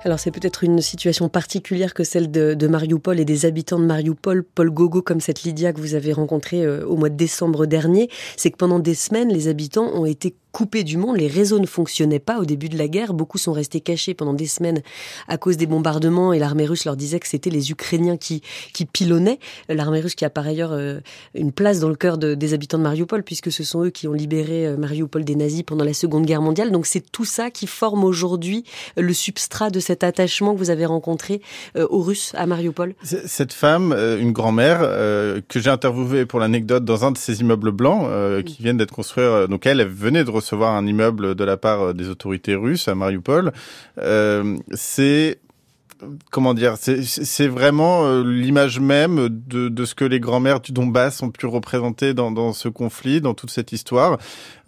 [0.04, 3.86] Alors c'est peut-être une situation particulière que celle de, de, Mariupol et des habitants de
[3.86, 7.66] Mariupol, Paul Gogo, comme cette Lydia que vous avez rencontrée euh, au mois de décembre
[7.66, 11.18] dernier, c'est que pendant des semaines, les habitants ont été coupés du monde.
[11.18, 13.14] Les réseaux ne fonctionnaient pas au début de la guerre.
[13.14, 14.82] Beaucoup sont restés cachés pendant des semaines
[15.28, 18.42] à cause des bombardements et l'armée russe leur disait que c'était les Ukrainiens qui,
[18.74, 19.38] qui pilonnaient.
[19.68, 21.02] L'armée russe qui a par ailleurs euh,
[21.34, 24.08] une place dans le cœur de, des habitants de Mariupol puisque ce sont eux qui
[24.08, 26.72] ont libéré euh, Mariupol des nazis pendant la Seconde Guerre mondiale.
[26.72, 28.64] Donc c'est tout ça qui forme aujourd'hui
[28.96, 31.42] le substrat de cet attachement que vous avez rencontré
[31.76, 32.96] euh, aux Russes à Mariupol.
[33.04, 34.80] Cette femme, une grand-mère
[35.50, 38.08] que j'ai interviewée pour l'anecdote dans un de ces immeubles blancs
[38.46, 39.26] qui viennent d'être construits.
[39.50, 42.88] donc elle, elle venait de recevoir un immeuble de la part euh, des autorités russes
[42.88, 43.52] à Mariupol,
[43.98, 45.40] euh, c'est
[46.32, 51.22] comment dire, c'est vraiment euh, l'image même de, de, ce que les grands-mères du Donbass
[51.24, 54.18] ont pu représenter dans, dans, ce conflit, dans toute cette histoire.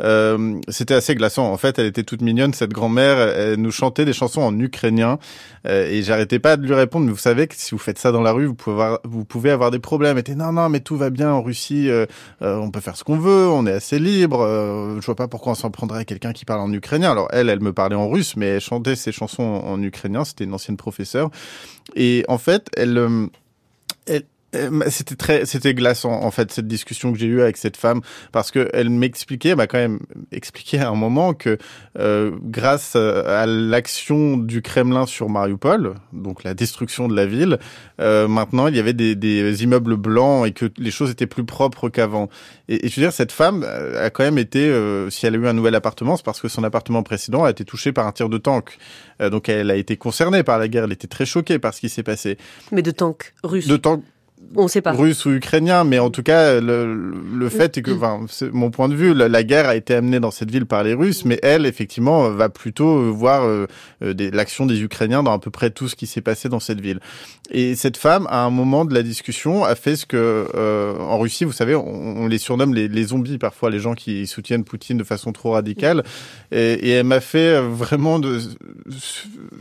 [0.02, 1.52] Euh, C'était assez glaçant.
[1.52, 3.18] En fait, elle était toute mignonne, cette grand-mère.
[3.20, 5.20] Elle nous chantait des chansons en ukrainien.
[5.68, 8.12] Euh, et j'arrêtais pas de lui répondre, mais vous savez que si vous faites ça
[8.12, 10.18] dans la rue, vous pouvez avoir, vous pouvez avoir des problèmes.
[10.18, 11.90] Elle était, non, non, mais tout va bien en Russie.
[11.90, 12.06] Euh,
[12.42, 13.48] euh, on peut faire ce qu'on veut.
[13.48, 14.46] On est assez libre.
[15.00, 17.12] je vois pas pourquoi on s'en prendrait à quelqu'un qui parle en ukrainien.
[17.12, 20.24] Alors elle, elle me parlait en russe, mais elle chantait ses chansons en ukrainien.
[20.24, 21.17] C'était une ancienne professeure.
[21.96, 23.28] Et en fait, elle, euh,
[24.06, 24.24] elle,
[24.90, 28.52] c'était très, c'était glaçant en fait cette discussion que j'ai eue avec cette femme parce
[28.52, 30.00] que elle m'expliquait, m'a quand même
[30.32, 31.58] expliqué à un moment que
[32.00, 37.60] euh, grâce à l'action du Kremlin sur Mariupol, donc la destruction de la ville,
[38.00, 41.46] euh, maintenant il y avait des, des, immeubles blancs et que les choses étaient plus
[41.46, 42.30] propres qu'avant.
[42.70, 45.38] Et, et, je veux dire, cette femme a quand même été, euh, si elle a
[45.38, 48.12] eu un nouvel appartement, c'est parce que son appartement précédent a été touché par un
[48.14, 48.78] tir de tank.
[49.20, 51.90] donc elle a été concernée par la guerre, elle était très choquée par ce qui
[51.90, 52.38] s'est passé.
[52.72, 53.68] Mais de tank russe.
[53.68, 54.04] De tank
[54.56, 54.92] on sait pas.
[54.92, 58.72] Russe ou ukrainien, mais en tout cas, le, le fait est que, enfin, c'est mon
[58.72, 61.40] point de vue, la, guerre a été amenée dans cette ville par les Russes, mais
[61.44, 63.68] elle, effectivement, va plutôt voir euh,
[64.04, 66.82] euh, l'action des Ukrainiens dans à peu près tout ce qui s'est passé dans cette
[66.82, 67.00] ville.
[67.52, 71.20] Et cette femme, à un moment de la discussion, a fait ce que, euh, en
[71.20, 74.98] Russie, vous savez, on, les surnomme les, les, zombies parfois, les gens qui soutiennent Poutine
[74.98, 76.04] de façon trop radicale.
[76.52, 78.40] Et, et elle m'a fait vraiment de,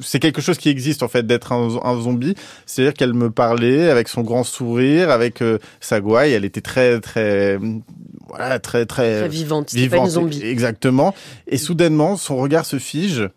[0.01, 2.35] c'est quelque chose qui existe en fait d'être un, un zombie,
[2.66, 6.33] c'est-à-dire qu'elle me parlait avec son grand sourire avec euh, sa gouaille.
[6.33, 7.59] Elle était très, très,
[8.29, 9.73] voilà, très, très, très vivante.
[9.73, 10.43] vivante pas une zombie.
[10.45, 11.15] Exactement.
[11.47, 13.29] Et soudainement, son regard se fige.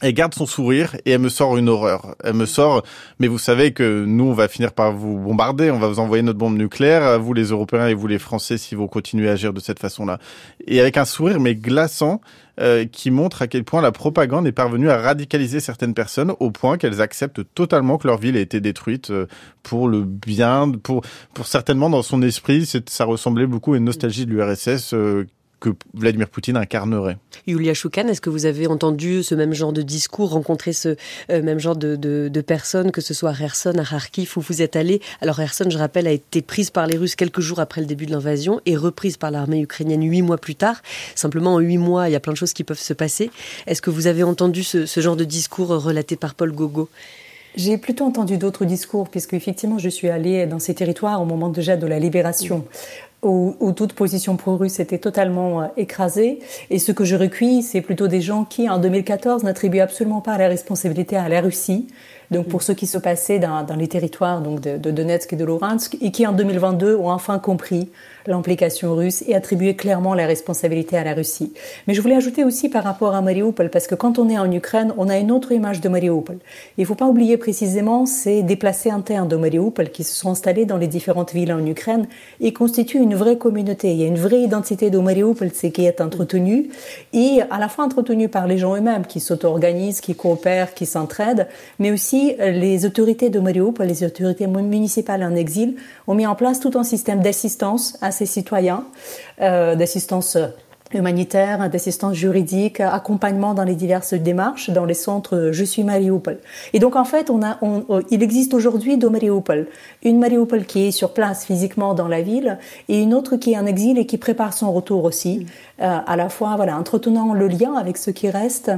[0.00, 2.14] Elle garde son sourire et elle me sort une horreur.
[2.22, 2.84] Elle me sort,
[3.18, 6.22] mais vous savez que nous, on va finir par vous bombarder, on va vous envoyer
[6.22, 9.52] notre bombe nucléaire, vous les Européens et vous les Français, si vous continuez à agir
[9.52, 10.18] de cette façon-là.
[10.66, 12.20] Et avec un sourire, mais glaçant,
[12.60, 16.50] euh, qui montre à quel point la propagande est parvenue à radicaliser certaines personnes au
[16.50, 19.26] point qu'elles acceptent totalement que leur ville ait été détruite euh,
[19.62, 21.02] pour le bien, pour,
[21.34, 25.26] pour certainement dans son esprit, ça ressemblait beaucoup à une nostalgie de l'URSS euh,
[25.60, 27.18] que Vladimir Poutine incarnerait.
[27.46, 30.96] Yulia Choukan, est-ce que vous avez entendu ce même genre de discours, rencontré ce
[31.30, 34.40] euh, même genre de, de, de, personnes, que ce soit à Kherson, à Kharkiv, où
[34.40, 35.00] vous êtes allé?
[35.20, 38.06] Alors Kherson, je rappelle, a été prise par les Russes quelques jours après le début
[38.06, 40.82] de l'invasion et reprise par l'armée ukrainienne huit mois plus tard.
[41.14, 43.30] Simplement, en huit mois, il y a plein de choses qui peuvent se passer.
[43.66, 46.88] Est-ce que vous avez entendu ce, ce genre de discours relaté par Paul Gogo?
[47.56, 51.48] J'ai plutôt entendu d'autres discours, puisque effectivement, je suis allée dans ces territoires au moment
[51.48, 52.64] déjà de la libération
[53.22, 56.38] où, où, toute position pro-russe était totalement euh, écrasée.
[56.70, 60.38] Et ce que je recueille, c'est plutôt des gens qui, en 2014, n'attribuent absolument pas
[60.38, 61.88] la responsabilité à la Russie,
[62.30, 65.36] donc pour ce qui se passait dans, dans les territoires donc de, de, Donetsk et
[65.36, 67.90] de Luhansk, et qui en 2022 ont enfin compris
[68.28, 71.52] l'implication russe et attribué clairement la responsabilité à la Russie.
[71.86, 74.50] Mais je voulais ajouter aussi par rapport à Mariupol, parce que quand on est en
[74.52, 76.38] Ukraine, on a une autre image de Mariupol.
[76.76, 80.66] Il ne faut pas oublier précisément ces déplacés internes de Mariupol qui se sont installés
[80.66, 82.06] dans les différentes villes en Ukraine
[82.40, 83.92] et constituent une vraie communauté.
[83.92, 86.68] Il y a une vraie identité de Mariupol, qui est entretenue
[87.12, 91.48] et à la fois entretenue par les gens eux-mêmes qui s'auto-organisent, qui coopèrent, qui s'entraident,
[91.78, 96.60] mais aussi les autorités de Mariupol, les autorités municipales en exil, ont mis en place
[96.60, 98.84] tout un système d'assistance à citoyens,
[99.40, 100.36] euh, d'assistance
[100.94, 106.38] humanitaire, d'assistance juridique, accompagnement dans les diverses démarches dans les centres Je suis Mariupol.
[106.72, 109.66] Et donc en fait, on a, on, il existe aujourd'hui deux Mariupol.
[110.02, 113.58] Une Mariupol qui est sur place physiquement dans la ville et une autre qui est
[113.58, 115.46] en exil et qui prépare son retour aussi,
[115.82, 118.70] euh, à la fois voilà entretenant le lien avec ce qui reste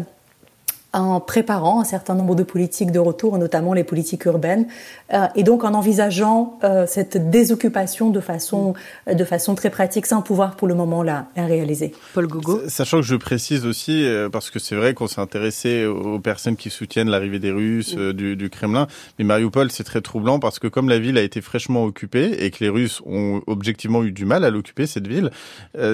[0.93, 4.67] en préparant un certain nombre de politiques de retour, notamment les politiques urbaines,
[5.13, 8.75] euh, et donc en envisageant euh, cette désoccupation de façon,
[9.11, 11.93] de façon très pratique, sans pouvoir pour le moment la, la réaliser.
[12.13, 15.87] Paul Gogo Sachant que je précise aussi, euh, parce que c'est vrai qu'on s'est intéressé
[15.87, 20.41] aux personnes qui soutiennent l'arrivée des Russes, du, du, Kremlin, mais Mariupol c'est très troublant
[20.41, 24.03] parce que comme la ville a été fraîchement occupée et que les Russes ont objectivement
[24.03, 25.31] eu du mal à l'occuper, cette ville,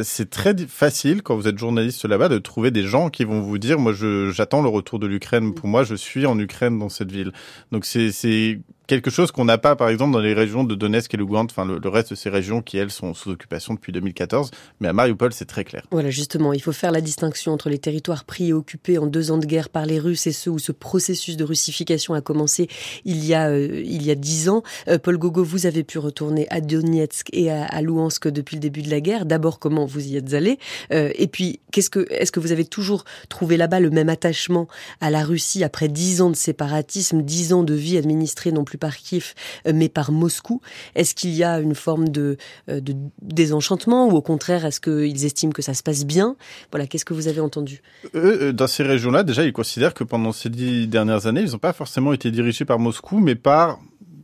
[0.02, 3.59] c'est très facile quand vous êtes journaliste là-bas de trouver des gens qui vont vous
[3.59, 5.53] dire, moi j'attends le retour autour de l'Ukraine.
[5.53, 7.33] Pour moi, je suis en Ukraine dans cette ville.
[7.72, 11.16] Donc c'est quelque chose qu'on n'a pas, par exemple, dans les régions de Donetsk et
[11.16, 14.51] Lugansk, enfin le, reste de ces régions qui, elles, sont sous occupation depuis 2014.
[14.81, 15.85] Mais à Mariupol, c'est très clair.
[15.90, 19.31] Voilà, justement, il faut faire la distinction entre les territoires pris et occupés en deux
[19.31, 22.68] ans de guerre par les Russes et ceux où ce processus de russification a commencé
[23.05, 24.62] il y a euh, il y a dix ans.
[24.88, 28.61] Euh, Paul Gogo, vous avez pu retourner à Donetsk et à, à Luhansk depuis le
[28.61, 29.27] début de la guerre.
[29.27, 30.59] D'abord, comment vous y êtes allé?
[30.92, 34.68] Euh, Et puis, qu'est-ce que est-ce que vous avez toujours trouvé là-bas le même attachement
[35.01, 38.75] à la Russie après dix ans de séparatisme, dix ans de vie administrée non plus
[38.76, 39.34] par Kiev,
[39.72, 40.60] mais par Moscou.
[40.94, 42.36] Est-ce qu'il y a une forme de,
[42.68, 46.36] de désenchantement ou au contraire, est-ce qu'ils estiment que ça se passe bien?
[46.70, 47.82] Voilà, qu'est-ce que vous avez entendu?
[48.14, 51.72] Dans ces régions-là, déjà, ils considèrent que pendant ces dix dernières années, ils n'ont pas
[51.72, 53.78] forcément été dirigés par Moscou, mais par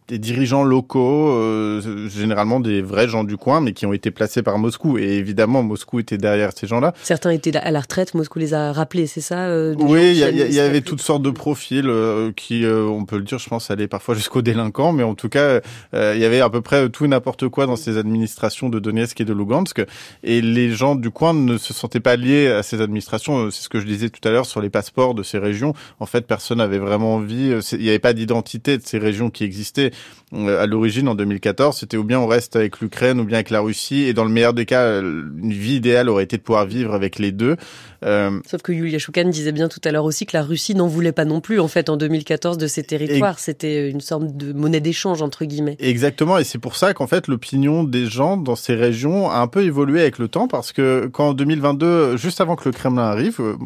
[0.08, 4.42] des dirigeants locaux, euh, généralement des vrais gens du coin, mais qui ont été placés
[4.42, 4.98] par Moscou.
[4.98, 6.92] Et évidemment, Moscou était derrière ces gens-là.
[7.02, 10.60] Certains étaient à la retraite, Moscou les a rappelés, c'est ça euh, Oui, il y,
[10.60, 14.14] avait toutes sortes de profils euh, qui, on peut le dire, je pense, allaient parfois
[14.14, 15.60] jusqu'aux délinquants, mais en tout cas,
[15.92, 19.20] il y avait à peu près tout et n'importe quoi dans ces administrations de Donetsk
[19.20, 19.82] et de Lugansk.
[20.24, 23.50] Et les gens du coin ne se sentaient pas liés à ces administrations.
[23.50, 25.74] C'est ce que je disais tout à l'heure sur les passeports de ces régions.
[26.00, 29.44] En fait, personne n'avait vraiment envie, il n'y avait pas d'identité de ces régions qui
[29.44, 29.91] existaient.
[30.34, 33.50] Euh, à l'origine, en 2014, c'était ou bien on reste avec l'Ukraine ou bien avec
[33.50, 34.02] la Russie.
[34.02, 37.18] Et dans le meilleur des cas, une vie idéale aurait été de pouvoir vivre avec
[37.18, 37.56] les deux.
[38.04, 38.40] Euh...
[38.46, 41.12] Sauf que Yulia Shoukan disait bien tout à l'heure aussi que la Russie n'en voulait
[41.12, 43.38] pas non plus, en fait, en 2014, de ces territoires.
[43.38, 45.76] C'était une sorte de monnaie d'échange, entre guillemets.
[45.78, 46.38] Exactement.
[46.38, 49.62] Et c'est pour ça qu'en fait, l'opinion des gens dans ces régions a un peu
[49.62, 53.40] évolué avec le temps, parce que quand en 2022, juste avant que le Kremlin arrive,
[53.40, 53.56] euh,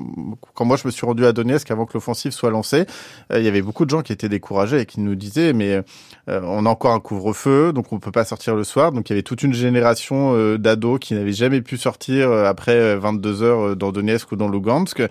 [0.54, 2.86] quand moi je me suis rendu à Donetsk avant que l'offensive soit lancée,
[3.32, 5.82] euh, il y avait beaucoup de gens qui étaient découragés et qui nous disaient, mais
[6.28, 8.92] on a encore un couvre-feu, donc on peut pas sortir le soir.
[8.92, 12.44] Donc il y avait toute une génération euh, d'ados qui n'avaient jamais pu sortir euh,
[12.44, 15.02] après 22 euh, heures dans Donetsk ou dans Lugansk.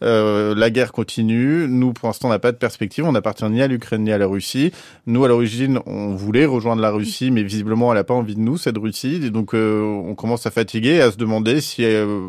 [0.00, 1.66] la guerre continue.
[1.68, 3.04] Nous, pour l'instant, on n'a pas de perspective.
[3.04, 4.72] On n'appartient ni à l'Ukraine ni à la Russie.
[5.06, 8.40] Nous, à l'origine, on voulait rejoindre la Russie, mais visiblement, elle n'a pas envie de
[8.40, 9.20] nous, cette Russie.
[9.24, 11.84] Et donc, on commence à fatiguer et à se demander si,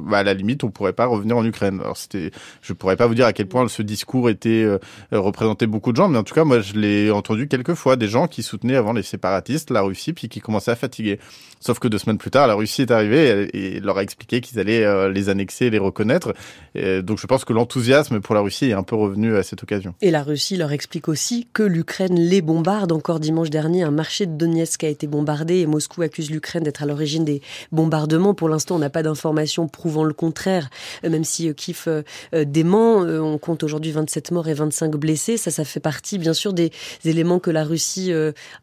[0.06, 1.80] bah, à la limite, on pourrait pas revenir en Ukraine.
[1.82, 2.32] Alors, c'était,
[2.62, 4.66] je pourrais pas vous dire à quel point ce discours était
[5.12, 8.08] représentait beaucoup de gens, mais en tout cas, moi, je l'ai entendu quelques fois des
[8.08, 11.20] gens qui soutenaient avant les séparatistes, la Russie, puis qui commençaient à fatiguer.
[11.60, 14.60] Sauf que deux semaines plus tard, la Russie est arrivée et, leur a expliqué qu'ils
[14.60, 16.35] allaient euh, les annexer, les reconnaître.
[16.76, 19.96] Donc je pense que l'enthousiasme pour la Russie est un peu revenu à cette occasion.
[20.02, 22.92] Et la Russie leur explique aussi que l'Ukraine les bombarde.
[22.92, 26.84] Encore dimanche dernier, un marché de Donetsk a été bombardé et Moscou accuse l'Ukraine d'être
[26.84, 28.34] à l'origine des bombardements.
[28.34, 30.70] Pour l'instant, on n'a pas d'informations prouvant le contraire,
[31.04, 32.98] euh, même si euh, Kiev dément.
[32.98, 35.38] On compte aujourd'hui 27 morts et 25 blessés.
[35.38, 36.72] Ça, ça fait partie, bien sûr, des
[37.06, 38.12] éléments que la Russie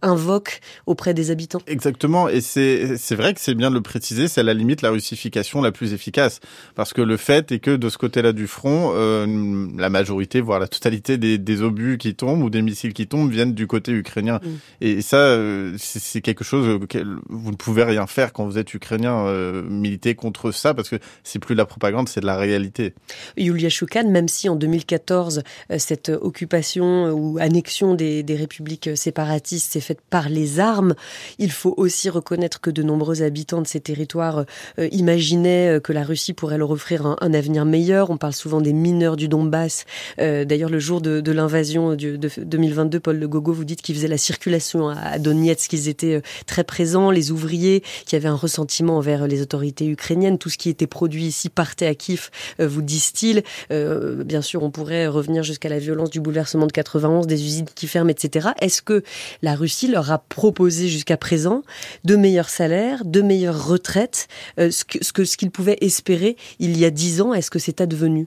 [0.03, 1.61] invoque auprès des habitants.
[1.67, 4.83] Exactement, et c'est c'est vrai que c'est bien de le préciser, c'est à la limite
[4.83, 6.41] la russification la plus efficace,
[6.75, 10.61] parce que le fait est que de ce côté-là du front, euh, la majorité, voire
[10.61, 13.93] la totalité des, des, obus qui tombent ou des missiles qui tombent viennent du côté
[13.93, 14.49] ukrainien, mm.
[14.83, 16.99] et ça euh, c'est quelque chose que
[17.31, 20.97] vous ne pouvez rien faire quand vous êtes ukrainien, euh, militer contre ça, parce que
[21.23, 22.93] c'est plus de la propagande, c'est de la réalité.
[23.39, 29.73] Yulia Shoukan, même si en 2014 euh, cette occupation ou annexion des, des républiques séparatistes
[29.73, 30.95] s'est faite par les armes,
[31.39, 34.45] il faut aussi reconnaître que de nombreux habitants de ces territoires
[34.79, 38.73] euh, imaginaient euh, que la Russie pourrait leur offrir un, avenir On parle souvent des
[38.73, 39.85] mineurs du Donbass.
[40.19, 44.09] Euh, d'ailleurs, le jour de, l'invasion de, 2022, Paul Le Gogo, vous dites qu'ils faisaient
[44.09, 49.27] la circulation à, Donetsk, qu'ils étaient très présents, les ouvriers qui avaient un ressentiment envers
[49.27, 50.39] les autorités ukrainiennes.
[50.39, 53.43] Tout ce qui était produit ici partait à Kiev, vous disent-ils.
[53.71, 57.87] bien sûr, on pourrait revenir jusqu'à la violence du bouleversement de 91, des usines qui
[57.87, 58.51] ferment, etc.
[58.61, 59.03] Est-ce que
[59.43, 61.63] la Russie leur a proposé jusqu'à présent
[62.05, 67.21] de meilleurs salaires, de meilleures retraites, euh, ce qu'ils pouvaient espérer il y a dix
[67.21, 68.27] ans, est-ce que c'est advenu?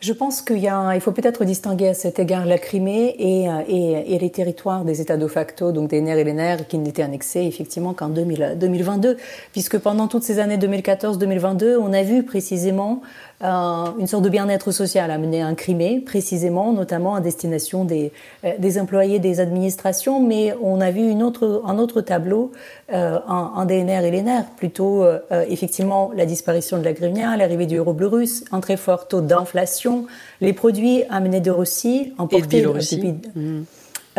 [0.00, 4.14] Je pense qu'il il faut peut-être distinguer à cet égard la Crimée et, euh, et,
[4.14, 7.02] et, les territoires des États de facto, donc des NER et les NER, qui n'étaient
[7.02, 9.18] annexés effectivement qu'en 2022,
[9.52, 13.02] puisque pendant toutes ces années 2014-2022, on a vu précisément
[13.42, 18.12] euh, une sorte de bien-être social amené à un Crimée, précisément, notamment à destination des,
[18.44, 22.52] euh, des employés des administrations, mais on a vu une autre, un autre tableau
[22.92, 27.92] euh, en, DNR et l'ENR, plutôt effectivement la disparition de la grivnia, l'arrivée du euro
[27.92, 30.06] bleu russe, un très fort taux d'inflation,
[30.40, 33.14] les produits amenés de Russie, emportés depuis...
[33.34, 33.62] Mmh.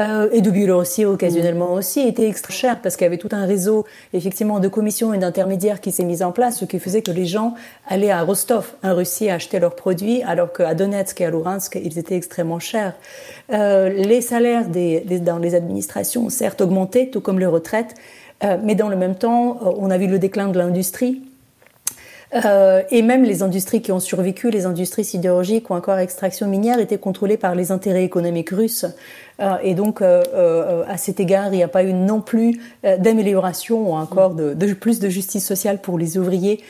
[0.02, 3.46] Euh, et de Biélorussie occasionnellement aussi, était extra cher parce qu'il y avait tout un
[3.46, 7.12] réseau effectivement de commissions et d'intermédiaires qui s'est mis en place, ce qui faisait que
[7.12, 7.54] les gens
[7.88, 12.00] allaient à Rostov, en Russie, acheter leurs produits, alors qu'à Donetsk et à Luhansk, ils
[12.00, 12.96] étaient extrêmement chers.
[13.54, 17.96] Euh, les salaires dans les administrations ont certes augmenté, tout comme les retraites,
[18.44, 21.22] euh, mais dans le même temps, euh, on a vu le déclin de l'industrie.
[22.92, 26.98] Et même les industries qui ont survécu, les industries sidérurgiques ou encore extraction minière, étaient
[26.98, 28.86] contrôlées par les intérêts économiques russes.
[29.42, 32.60] Euh, et donc, euh, euh, à cet égard, il n'y a pas eu non plus
[32.84, 36.62] d'amélioration ou encore de, plus de justice sociale pour les ouvriers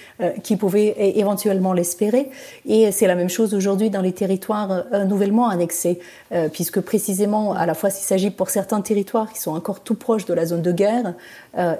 [0.44, 2.30] qui pouvaient éventuellement l'espérer.
[2.66, 6.00] Et c'est la même chose aujourd'hui dans les territoires nouvellement annexés,
[6.52, 10.26] puisque précisément, à la fois, s'il s'agit pour certains territoires qui sont encore tout proches
[10.26, 11.14] de la zone de guerre,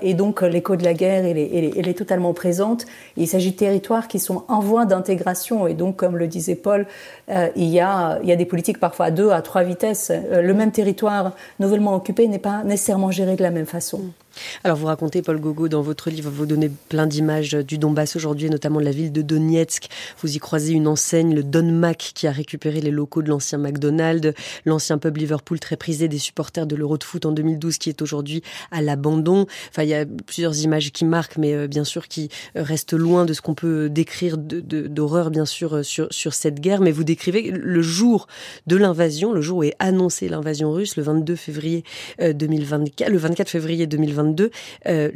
[0.02, 2.86] et donc l'écho de la guerre, elle est, totalement présente.
[3.18, 6.86] il s'agit de territoires qui sont en voie d'intégration, et donc, comme le disait Paul,
[7.56, 10.12] il, y a, des politiques parfois à deux, à trois vitesses.
[10.32, 14.02] le même territoire nouvellement occupé n'est pas nécessairement géré de la même façon.
[14.64, 18.50] Alors vous racontez, Paul Gogo, dans votre livre, vous donnez plein d'images du Donbass aujourd'hui,
[18.50, 19.88] notamment de la ville de Donetsk.
[20.22, 23.58] Vous y croisez une enseigne, le Don Mac, qui a récupéré les locaux de l'ancien
[23.58, 24.34] McDonald's,
[24.66, 28.02] l'ancien pub Liverpool très prisé des supporters de l'Euro de foot en 2012, qui est
[28.02, 29.48] aujourd'hui à l'abandon.
[29.70, 32.94] Enfin, il y a plusieurs images qui marquent, mais euh, bien sûr qui euh, restent
[32.94, 36.82] loin de ce qu'on peut décrire d'horreur, bien sûr, euh, sur, sur cette guerre.
[36.82, 38.28] Mais vous décrivez le jour
[38.68, 41.84] de l'invasion, le jour où est annoncée l'invasion russe, le 22 février
[42.20, 44.21] 2024, le 24 février 2024
[44.88, 45.10] euh,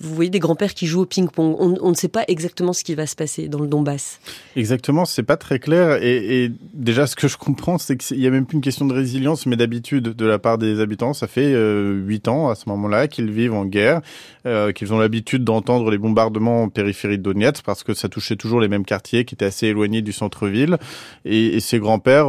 [0.00, 1.56] vous voyez des grands-pères qui jouent au ping-pong.
[1.58, 4.20] On, ne sait pas exactement ce qui va se passer dans le Donbass.
[4.56, 6.02] Exactement, c'est pas très clair.
[6.02, 8.94] Et, déjà, ce que je comprends, c'est qu'il y a même plus une question de
[8.94, 11.12] résilience, mais d'habitude de la part des habitants.
[11.12, 14.00] Ça fait euh, huit ans à ce moment-là qu'ils vivent en guerre,
[14.46, 18.36] euh, qu'ils ont l'habitude d'entendre les bombardements en périphérie de Donetsk parce que ça touchait
[18.36, 20.76] toujours les mêmes quartiers qui étaient assez éloignés du centre-ville.
[21.24, 22.28] Et, et ces grands-pères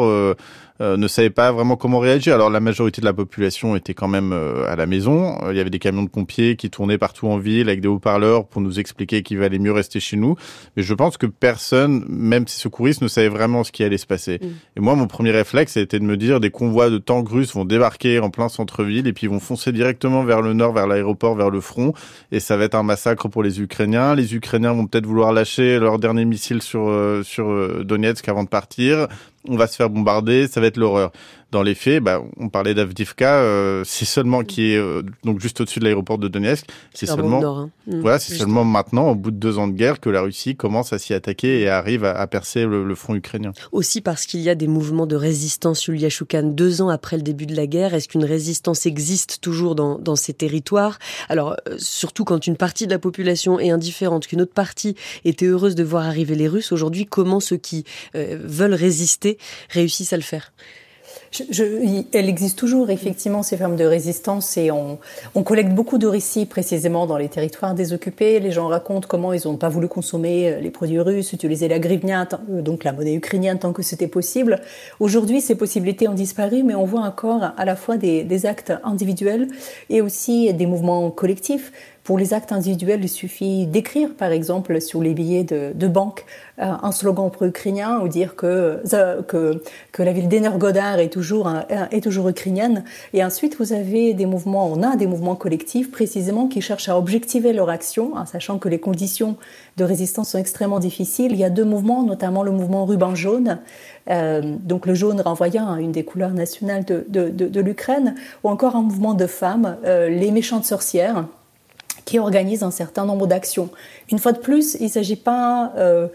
[0.82, 2.34] euh, ne savaient pas vraiment comment réagir.
[2.36, 5.38] Alors la majorité de la population était quand même euh, à la maison.
[5.44, 7.90] Euh, il y avait des camions de pompiers qui tournaient partout en ville avec des
[7.90, 10.36] haut-parleurs pour nous expliquer qu'il valait mieux rester chez nous.
[10.78, 14.06] Mais je pense que personne, même ces secouristes, ne savait vraiment ce qui allait se
[14.06, 14.40] passer.
[14.42, 14.48] Mm.
[14.78, 17.54] Et moi, mon premier réflexe, a été de me dire des convois de tanks russes
[17.54, 21.36] vont débarquer en plein centre-ville et puis vont foncer directement vers le nord, vers l'aéroport,
[21.36, 21.94] vers le front.
[22.32, 24.16] Et ça va être un massacre pour les Ukrainiens.
[24.16, 26.90] Les Ukrainiens vont peut-être vouloir lâcher leur dernier missile sur,
[27.24, 29.08] sur Donetsk avant de partir
[29.48, 31.12] on va se faire bombarder, ça va être l'horreur
[31.52, 35.62] dans les faits, bah, on parlait d'Avdivka, euh, c'est seulement qui est euh, donc juste
[35.62, 36.66] au-dessus de l'aéroport de Donetsk.
[36.94, 37.72] C'est seulement, hein.
[37.88, 38.02] mm.
[38.02, 40.94] voilà, c'est seulement maintenant, au bout de deux ans de guerre, que la Russie commence
[40.94, 43.54] à s'y attaquer et arrive à, percer le, front ukrainien.
[43.72, 47.24] Aussi parce qu'il y a des mouvements de résistance, Yulia Choukan, deux ans après le
[47.24, 47.94] début de la guerre.
[47.94, 51.00] Est-ce qu'une résistance existe toujours dans, dans ces territoires?
[51.30, 54.96] Alors, euh, surtout quand une partie de la population est indifférente, qu'une autre partie
[55.26, 56.72] était heureuse de voir arriver les Russes.
[56.72, 59.38] Aujourd'hui, comment ceux qui veulent résister
[59.70, 60.52] réussissent à le faire?
[61.32, 64.98] Je, elle existe toujours, effectivement, ces formes de résistance et on,
[65.36, 68.40] on, collecte beaucoup de récits précisément dans les territoires désoccupés.
[68.40, 71.80] Les gens racontent comment ils n'ont pas voulu consommer euh, les produits russes, utiliser la
[71.80, 74.60] grivnia, euh, donc la monnaie ukrainienne, tant que c'était possible.
[75.00, 78.74] Aujourd'hui, ces possibilités ont disparu, mais on voit encore à la fois des, des actes
[78.84, 79.48] individuels
[79.90, 81.72] et aussi des mouvements collectifs.
[82.10, 86.26] Pour les actes individuels, il suffit d'écrire, par exemple, sur les billets de, banque
[86.58, 89.54] euh, un slogan pro-ukrainien ou dire que, euh,
[90.00, 91.48] la ville d'Energodar est toujours,
[92.28, 92.84] ukrainienne.
[93.14, 96.98] Et ensuite, vous avez des mouvements, on a des mouvements collectifs précisément qui cherchent à
[96.98, 99.36] objectiver leur action, en sachant que les conditions
[99.78, 101.34] de résistance sont extrêmement difficiles.
[101.34, 103.60] Il y a deux mouvements, notamment le mouvement ruban jaune,
[104.10, 108.82] euh, donc le jaune renvoyant à une des couleurs nationales de, l'Ukraine, ou encore un
[108.82, 111.26] mouvement de femmes, les méchantes sorcières,
[112.10, 113.70] qui organise un certain nombre d'actions.
[114.12, 116.08] Une fois de plus, il ne s'agit pas euh,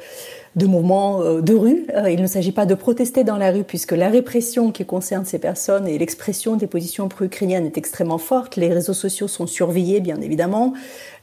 [0.57, 3.65] de mouvements euh, de rue, euh, il ne s'agit pas de protester dans la rue,
[3.65, 8.57] puisque la répression qui concerne ces personnes et l'expression des positions pro-ukrainiennes est extrêmement forte.
[8.57, 10.75] Les réseaux sociaux sont surveillés, bien évidemment.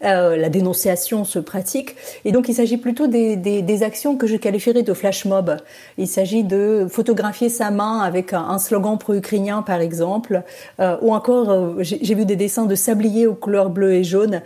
[0.03, 1.95] Euh, la dénonciation se pratique.
[2.25, 5.57] Et donc il s'agit plutôt des, des, des, actions que je qualifierais de flash mob.
[5.99, 10.41] Il s'agit de photographier sa main avec un, slogan pro-ukrainien par exemple,
[10.79, 14.41] euh, ou encore euh, j'ai vu des dessins de sabliers aux couleurs bleues et jaunes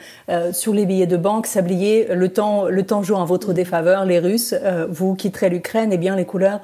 [0.51, 1.47] sur les billets de banque.
[1.47, 4.53] Sablier, le temps, le temps joue en votre défaveur, les Russes,
[4.89, 6.61] vous quitterez l'Ukraine, et bien les couleurs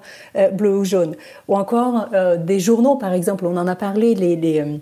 [0.53, 1.15] bleues ou jaunes.
[1.47, 2.09] Ou encore
[2.39, 4.81] des journaux par exemple, on en a parlé, les, les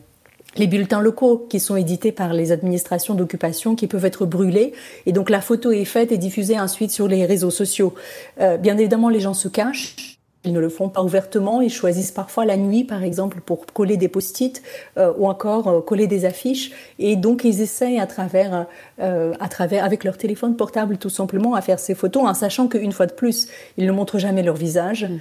[0.55, 4.73] les bulletins locaux qui sont édités par les administrations d'occupation qui peuvent être brûlés.
[5.05, 7.93] Et donc la photo est faite et diffusée ensuite sur les réseaux sociaux.
[8.39, 10.18] Euh, bien évidemment, les gens se cachent.
[10.45, 13.97] Ils ne le font pas ouvertement, ils choisissent parfois la nuit, par exemple, pour coller
[13.97, 14.63] des post-it
[14.97, 16.71] euh, ou encore euh, coller des affiches.
[16.97, 18.65] Et donc, ils essayent à travers,
[19.01, 22.69] euh, à travers, avec leur téléphone portable, tout simplement, à faire ces photos, en sachant
[22.69, 25.09] qu'une fois de plus, ils ne montrent jamais leur visage.
[25.09, 25.19] Mm.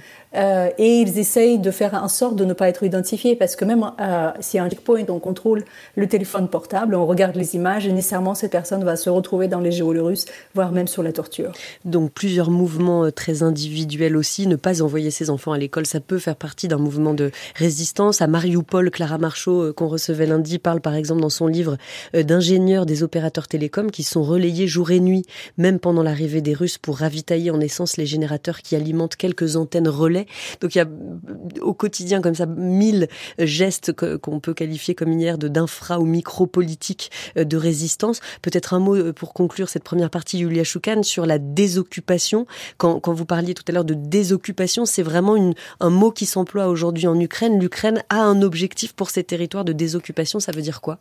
[0.77, 3.91] Et ils essayent de faire en sorte de ne pas être identifiés, parce que même
[4.39, 5.65] si un checkpoint, on contrôle
[5.95, 9.59] le téléphone portable, on regarde les images, et nécessairement, cette personne va se retrouver dans
[9.59, 11.51] les géolorusses, voire même sur la torture.
[11.83, 16.19] Donc, plusieurs mouvements très individuels aussi, ne pas envoyer ses enfants à l'école, ça peut
[16.19, 18.21] faire partie d'un mouvement de résistance.
[18.21, 21.77] À Mariupol, Clara Marchaud, euh, qu'on recevait lundi, parle par exemple dans son livre
[22.15, 25.25] euh, d'ingénieurs des opérateurs télécoms qui sont relayés jour et nuit,
[25.57, 29.87] même pendant l'arrivée des Russes, pour ravitailler en essence les générateurs qui alimentent quelques antennes
[29.87, 30.25] relais.
[30.61, 33.07] Donc il y a euh, au quotidien comme ça mille
[33.37, 38.19] gestes qu'on peut qualifier comme hier d'infra ou micro-politique de résistance.
[38.41, 42.45] Peut-être un mot pour conclure cette première partie, Yulia Choukan, sur la désoccupation.
[42.77, 46.67] Quand, quand vous parliez tout à l'heure de désoccupation, c'est vraiment un mot qui s'emploie
[46.67, 47.59] aujourd'hui en Ukraine.
[47.59, 50.39] L'Ukraine a un objectif pour ces territoires de désoccupation.
[50.39, 50.99] Ça veut dire quoi?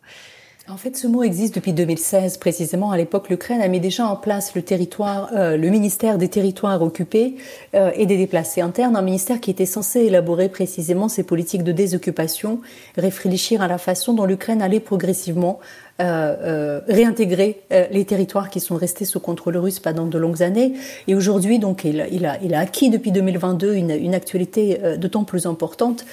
[0.70, 2.90] En fait, ce mot existe depuis 2016 précisément.
[2.90, 7.36] À l'époque, l'Ukraine a mis déjà en place le euh, ministère des territoires occupés
[7.74, 11.72] euh, et des déplacés internes, un ministère qui était censé élaborer précisément ces politiques de
[11.72, 12.61] désoccupation,
[12.99, 15.59] réfléchir à la façon dont l'Ukraine allait progressivement
[16.01, 20.44] euh, euh, réintégrer euh, les territoires qui sont restés sous contrôle russe pendant de longues
[20.44, 20.74] années.
[21.09, 25.24] Et aujourd'hui, donc, il, il, a, il a acquis depuis 2022 une, une actualité d'autant
[25.24, 26.07] plus importante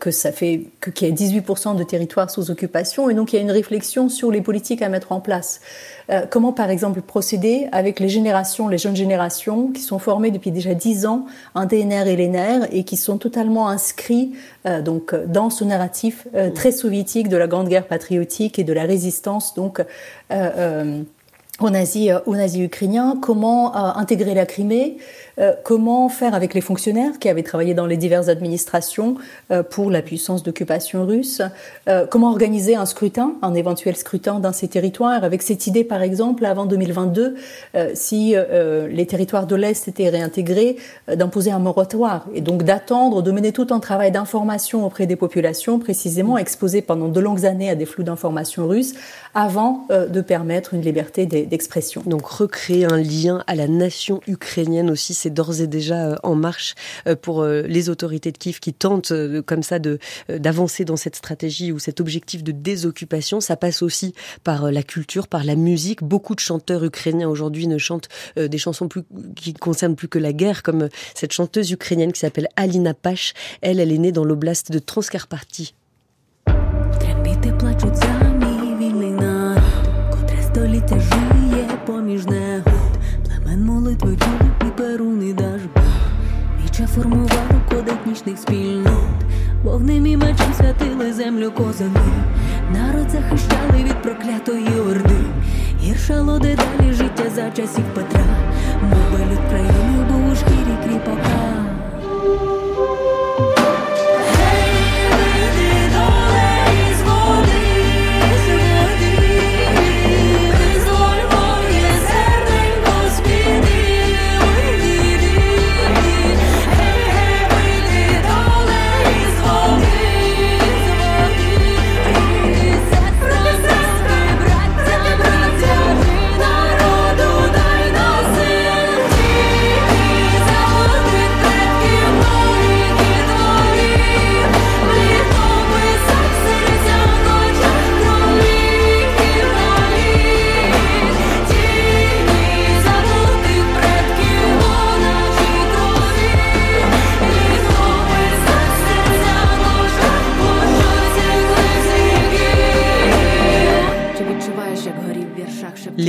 [0.00, 0.64] que ça fait
[0.94, 3.08] qu'il y a 18% de territoires sous occupation.
[3.08, 5.62] Et donc, il y a une réflexion sur les politiques à mettre en place.
[6.10, 10.50] Euh, comment, par exemple, procéder avec les générations, les jeunes générations qui sont formées depuis
[10.50, 14.32] déjà 10 ans en DNR et LNR et qui sont totalement inscrits
[14.66, 18.72] euh, donc dans ce narratif euh, très soviétique de la Grande Guerre patriotique et de
[18.72, 19.84] la résistance donc
[21.60, 24.96] aux nazis, aux nazis ukrainiens, comment intégrer la Crimée,
[25.38, 29.16] euh, comment faire avec les fonctionnaires qui avaient travaillé dans les diverses administrations
[29.50, 31.42] euh, pour la puissance d'occupation russe,
[31.88, 36.02] euh, comment organiser un scrutin, un éventuel scrutin dans ces territoires, avec cette idée par
[36.02, 37.36] exemple avant 2022,
[37.94, 38.34] si
[38.90, 40.76] les territoires de l'Est étaient réintégrés,
[41.08, 45.78] d'imposer un moratoire et donc d'attendre, de mener tout un travail d'information auprès des populations
[45.78, 48.94] précisément exposées pendant de longues années à des flux d'informations russes
[49.34, 52.02] avant de permettre une liberté d'expression?
[52.06, 56.34] Donc recréer un lien à la nation ukrainienne aussi, c'est d'ores et déjà euh, en
[56.34, 56.74] marche
[57.06, 59.12] euh, pour euh, les autorités de Kiev qui tentent
[59.46, 59.78] comme ça
[60.28, 63.40] d'avancer dans cette stratégie ou cet objectif de désoccupation.
[63.40, 66.02] Ça passe aussi par la culture, par la musique.
[66.02, 69.02] Beaucoup de chanteurs ukrainiens aujourd'hui ne chantent des chansons plus
[69.36, 73.34] qui concernent plus que la guerre, comme cette chanteuse ukrainienne qui s'appelle Alina Pash.
[73.60, 75.74] Elle, elle est née dans l'oblast de Transcarpathie.
[86.92, 89.24] Віче формувало кодек нічних спільнот.
[89.64, 92.00] Вогнем і мечем святили землю козаки.
[92.72, 95.24] Народ захищали від проклятої орди.
[95.80, 98.24] Гіршало дедалі життя за часів Петра.
[98.82, 101.42] Моби люд країни був у шкірі кріпака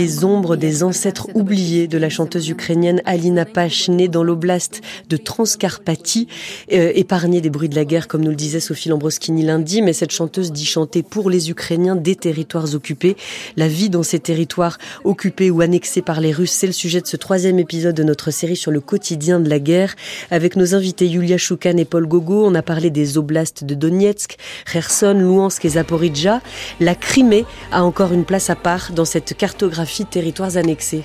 [0.03, 5.15] Les ombres des ancêtres oubliés de la chanteuse ukrainienne Alina Pash, née dans l'oblast de
[5.15, 6.27] Transcarpathie,
[6.73, 9.93] euh, épargnée des bruits de la guerre, comme nous le disait Sophie Lambroschini lundi, mais
[9.93, 13.15] cette chanteuse dit chanter pour les Ukrainiens des territoires occupés.
[13.55, 17.07] La vie dans ces territoires occupés ou annexés par les Russes, c'est le sujet de
[17.07, 19.95] ce troisième épisode de notre série sur le quotidien de la guerre.
[20.31, 24.35] Avec nos invités Yulia Choukan et Paul Gogo, on a parlé des oblasts de Donetsk,
[24.69, 26.41] Kherson, Louhansk et Zaporizhzhia.
[26.81, 31.03] La Crimée a encore une place à part dans cette cartographie territoires annexés.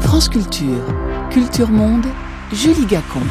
[0.00, 0.84] France Culture,
[1.30, 2.04] Culture Monde,
[2.52, 3.22] Julie Gacon.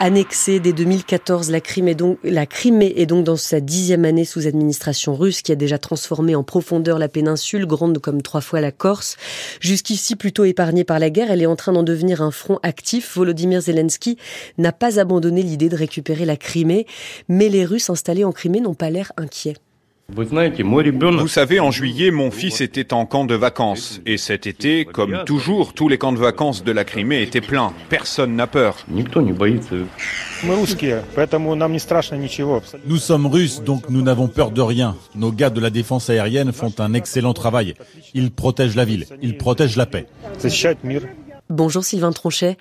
[0.00, 4.24] Annexée dès 2014, la Crimée, est donc, la Crimée est donc dans sa dixième année
[4.24, 8.60] sous administration russe qui a déjà transformé en profondeur la péninsule, grande comme trois fois
[8.60, 9.16] la Corse.
[9.60, 13.16] Jusqu'ici plutôt épargnée par la guerre, elle est en train d'en devenir un front actif.
[13.16, 14.18] Volodymyr Zelensky
[14.58, 16.86] n'a pas abandonné l'idée de récupérer la Crimée,
[17.28, 19.56] mais les Russes installés en Crimée n'ont pas l'air inquiets.
[20.14, 24.00] Vous savez, en juillet, mon fils était en camp de vacances.
[24.06, 27.74] Et cet été, comme toujours, tous les camps de vacances de la Crimée étaient pleins.
[27.90, 28.86] Personne n'a peur.
[32.86, 34.96] Nous sommes russes, donc nous n'avons peur de rien.
[35.14, 37.74] Nos gars de la défense aérienne font un excellent travail.
[38.14, 40.06] Ils protègent la ville, ils protègent la paix.
[41.50, 42.56] Bonjour Sylvain Tronchet.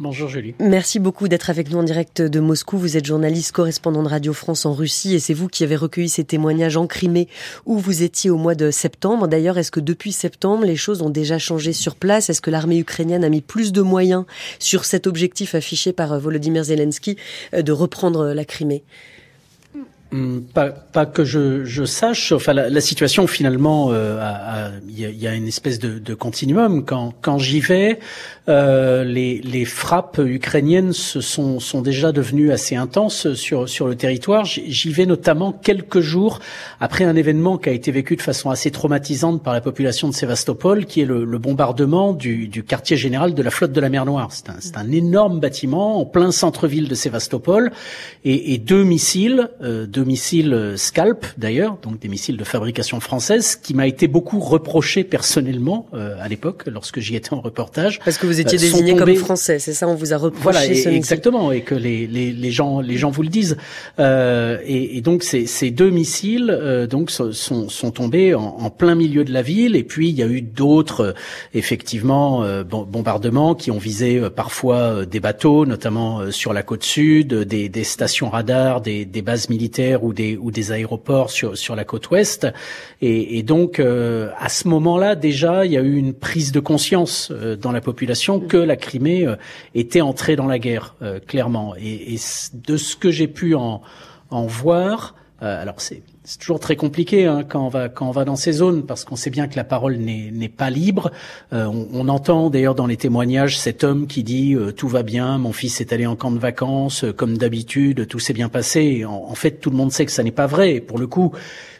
[0.00, 0.54] Bonjour Julie.
[0.60, 2.78] Merci beaucoup d'être avec nous en direct de Moscou.
[2.78, 6.08] Vous êtes journaliste correspondant de Radio France en Russie et c'est vous qui avez recueilli
[6.08, 7.26] ces témoignages en Crimée
[7.66, 9.26] où vous étiez au mois de septembre.
[9.26, 12.30] D'ailleurs, est-ce que depuis septembre, les choses ont déjà changé sur place?
[12.30, 14.24] Est-ce que l'armée ukrainienne a mis plus de moyens
[14.60, 17.16] sur cet objectif affiché par Volodymyr Zelensky
[17.52, 18.84] euh, de reprendre la Crimée?
[20.54, 22.32] Pas, pas que je, je sache.
[22.32, 26.84] Enfin, la, la situation finalement, euh, il y, a, une espèce de, de continuum.
[26.84, 27.98] Quand, quand j'y vais,
[28.48, 33.96] euh, les, les, frappes ukrainiennes se sont, sont déjà devenues assez intenses sur, sur le
[33.96, 34.46] territoire.
[34.46, 36.40] J'y vais notamment quelques jours
[36.80, 40.14] après un événement qui a été vécu de façon assez traumatisante par la population de
[40.14, 43.90] Sébastopol, qui est le, le bombardement du, du, quartier général de la flotte de la
[43.90, 44.28] mer Noire.
[44.30, 47.72] C'est un, un, énorme bâtiment en plein centre-ville de Sébastopol
[48.24, 49.50] et, et deux missiles.
[49.62, 54.40] Euh, missiles euh, Scalp d'ailleurs, donc des missiles de fabrication française, qui m'a été beaucoup
[54.40, 58.00] reproché personnellement euh, à l'époque lorsque j'y étais en reportage.
[58.04, 60.66] Parce que vous étiez euh, désigné comme français, c'est ça On vous a reproché Voilà,
[60.66, 63.56] exactement, et que les, les, les, gens les gens vous le disent.
[63.98, 68.70] Euh, et, et, donc ces, ces deux missiles euh, donc sont, sont tombés en, en,
[68.70, 71.14] plein milieu de la ville, et puis il y a eu d'autres
[71.54, 77.84] effectivement bombardements qui ont visé parfois des bateaux, notamment sur la côte sud, des, des
[77.84, 82.10] stations radars, des, des bases militaires ou des ou des aéroports sur sur la côte
[82.10, 82.46] ouest.
[83.00, 86.60] Et, et donc euh, à ce moment-là déjà, il y a eu une prise de
[86.60, 89.36] conscience euh, dans la population que la Crimée euh,
[89.74, 91.74] était entrée dans la guerre clairement.
[91.76, 92.18] Et, et,
[92.54, 93.82] de ce que j'ai pu en
[94.30, 98.26] en voir, alors c'est c'est toujours très compliqué hein, quand on va quand on va
[98.26, 101.10] dans ces zones parce qu'on sait bien que la parole n'est pas libre.
[101.54, 105.02] Euh, on, on, entend d'ailleurs dans les témoignages cet homme qui dit euh, tout va
[105.02, 108.50] bien, mon fils est allé en camp de vacances euh, comme d'habitude, tout s'est bien
[108.50, 109.06] passé.
[109.06, 110.80] En, en, fait, tout le monde sait que ça n'est pas vrai.
[110.80, 111.32] pour le coup,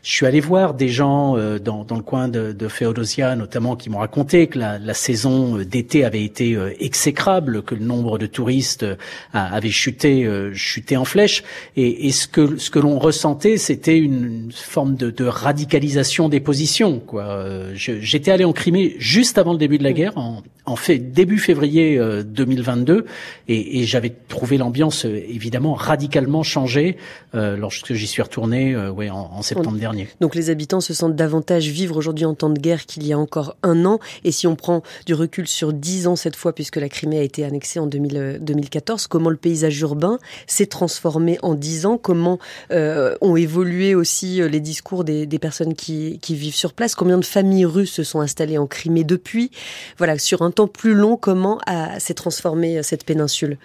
[0.08, 3.76] je suis allé voir des gens euh, dans, dans, le coin de, de Féodosia, notamment,
[3.76, 8.16] qui m'ont raconté que la, la saison d'été avait été euh, exécrable, que le nombre
[8.16, 8.96] de touristes euh,
[9.34, 11.44] avait chuté, chuté en flèche.
[11.76, 16.40] Et, et ce que, ce que l'on ressentait, c'était une forme de, de, radicalisation des
[16.40, 17.00] positions.
[17.00, 17.44] Quoi.
[17.74, 21.38] J'étais allé en Crimée juste avant le début de la guerre, en, en fait début
[21.38, 23.04] février 2022,
[23.48, 26.96] et, et j'avais trouvé l'ambiance évidemment radicalement changée
[27.34, 29.97] lorsque j'y suis retourné ouais, en, en septembre dernier.
[30.20, 33.18] Donc les habitants se sentent davantage vivre aujourd'hui en temps de guerre qu'il y a
[33.18, 33.98] encore un an.
[34.24, 37.22] Et si on prend du recul sur dix ans cette fois, puisque la Crimée a
[37.22, 41.98] été annexée en 2014, comment le paysage urbain s'est transformé en dix ans?
[41.98, 42.38] Comment
[42.70, 46.94] euh, ont évolué aussi euh, les discours des, personnes qui, qui, vivent sur place?
[46.94, 49.50] Combien de familles russes se sont installées en Crimée depuis?
[49.96, 51.58] Voilà, sur un temps plus long, comment
[51.98, 53.58] s'est transformée euh, cette péninsule?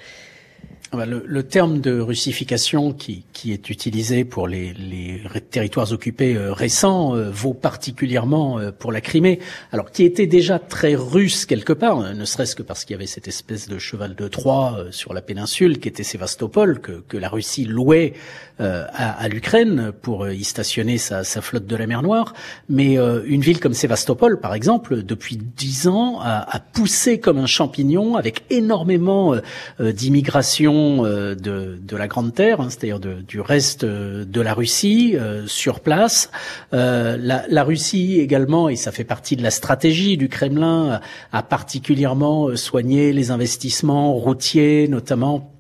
[0.96, 6.54] Le, le, terme de russification qui, qui est utilisé pour les, les territoires occupés euh,
[6.54, 9.40] récents euh, vaut particulièrement euh, pour la Crimée,
[9.72, 13.08] alors qui était déjà très russe quelque part, ne serait-ce que parce qu'il y avait
[13.08, 17.30] cette espèce de cheval de Troie sur la péninsule qui était Sébastopol, que, que la
[17.30, 18.14] Russie louait
[18.60, 22.34] à, à l'Ukraine pour y stationner sa, sa, flotte de la mer Noire.
[22.70, 27.46] Mais une ville comme Sébastopol, par exemple, depuis dix ans, a, a poussé comme un
[27.46, 29.36] champignon avec énormément
[29.80, 35.16] d'immigration euh, de, de, la Grande Terre, hein, c'est-à-dire du reste euh, de la Russie
[35.16, 36.30] euh, sur place.
[36.72, 41.00] La, la, Russie également, et ça fait partie de la stratégie du Kremlin,
[41.32, 45.53] a particulièrement soigné les investissements routiers, notamment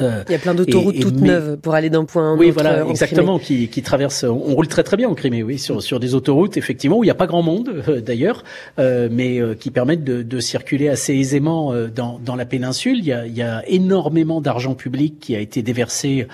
[0.00, 2.56] il y a plein d'autoroutes toutes neuves pour aller d'un point à un oui, autre.
[2.58, 4.24] Oui, voilà, exactement, qui, qui traversent.
[4.24, 7.06] On roule très très bien en Crimée, oui, sur sur des autoroutes effectivement où il
[7.06, 8.44] n'y a pas grand monde euh, d'ailleurs,
[8.78, 12.98] euh, mais euh, qui permettent de, de, circuler assez aisément dans dans la péninsule.
[12.98, 16.26] Il y a, il y a énormément d'argent public qui a été déversé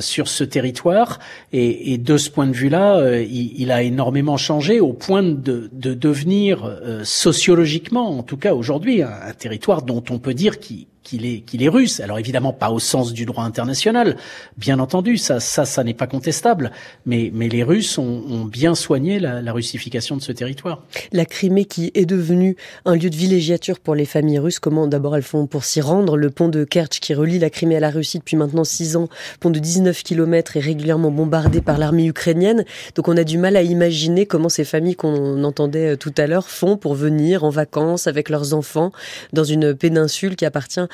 [0.00, 1.18] sur ce territoire,
[1.52, 5.70] et, et, de ce point de vue-là, il, il, a énormément changé au point de,
[5.72, 10.86] de devenir sociologiquement, en tout cas aujourd'hui, un, un territoire dont on peut dire qu'il
[11.02, 12.00] qu'il est qu'il est russe.
[12.00, 14.16] Alors évidemment pas au sens du droit international,
[14.56, 16.70] bien entendu, ça ça ça n'est pas contestable.
[17.06, 20.84] Mais mais les Russes ont, ont bien soigné la, la, russification de ce territoire.
[21.12, 24.58] La Crimée qui est devenue un lieu de villégiature pour les familles russes.
[24.58, 26.16] Comment d'abord elles font pour s'y rendre?
[26.16, 29.08] Le pont de Kerch qui relie la Crimée à la Russie depuis maintenant six ans,
[29.40, 32.64] pont de 19 km est régulièrement bombardé par l'armée ukrainienne.
[32.94, 36.48] Donc on a du mal à imaginer comment ces familles qu'on entendait tout à l'heure
[36.48, 38.92] font pour venir en vacances avec leurs enfants
[39.32, 40.86] dans une péninsule qui appartient euh,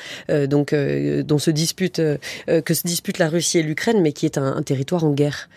[0.47, 2.17] donc euh, dont se dispute euh,
[2.63, 5.49] que se dispute la Russie et l'Ukraine, mais qui est un territoire en guerre.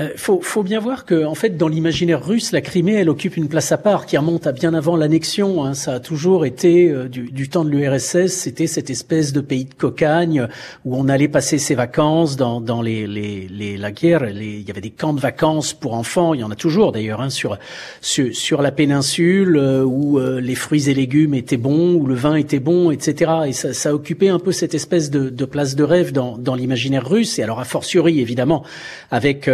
[0.00, 3.36] Euh, faut, faut, bien voir que, en fait, dans l'imaginaire russe, la Crimée, elle occupe
[3.36, 5.64] une place à part qui remonte à bien avant l'annexion.
[5.64, 5.74] Hein.
[5.74, 9.64] Ça a toujours été euh, du, du, temps de l'URSS, c'était cette espèce de pays
[9.64, 10.46] de cocagne
[10.84, 14.28] où on allait passer ses vacances dans, dans les, les, les, la guerre.
[14.28, 16.34] Il y avait des camps de vacances pour enfants.
[16.34, 17.58] Il y en a toujours d'ailleurs hein, sur,
[18.00, 22.36] sur, sur la péninsule euh, où les fruits et légumes étaient bons, où le vin
[22.36, 23.32] était bon, etc.
[23.46, 26.54] Et ça, ça occupait un peu cette espèce de, de place de rêve dans, dans
[26.54, 27.38] l'imaginaire russe.
[27.38, 28.64] Et alors a fortiori, évidemment,
[29.10, 29.48] avec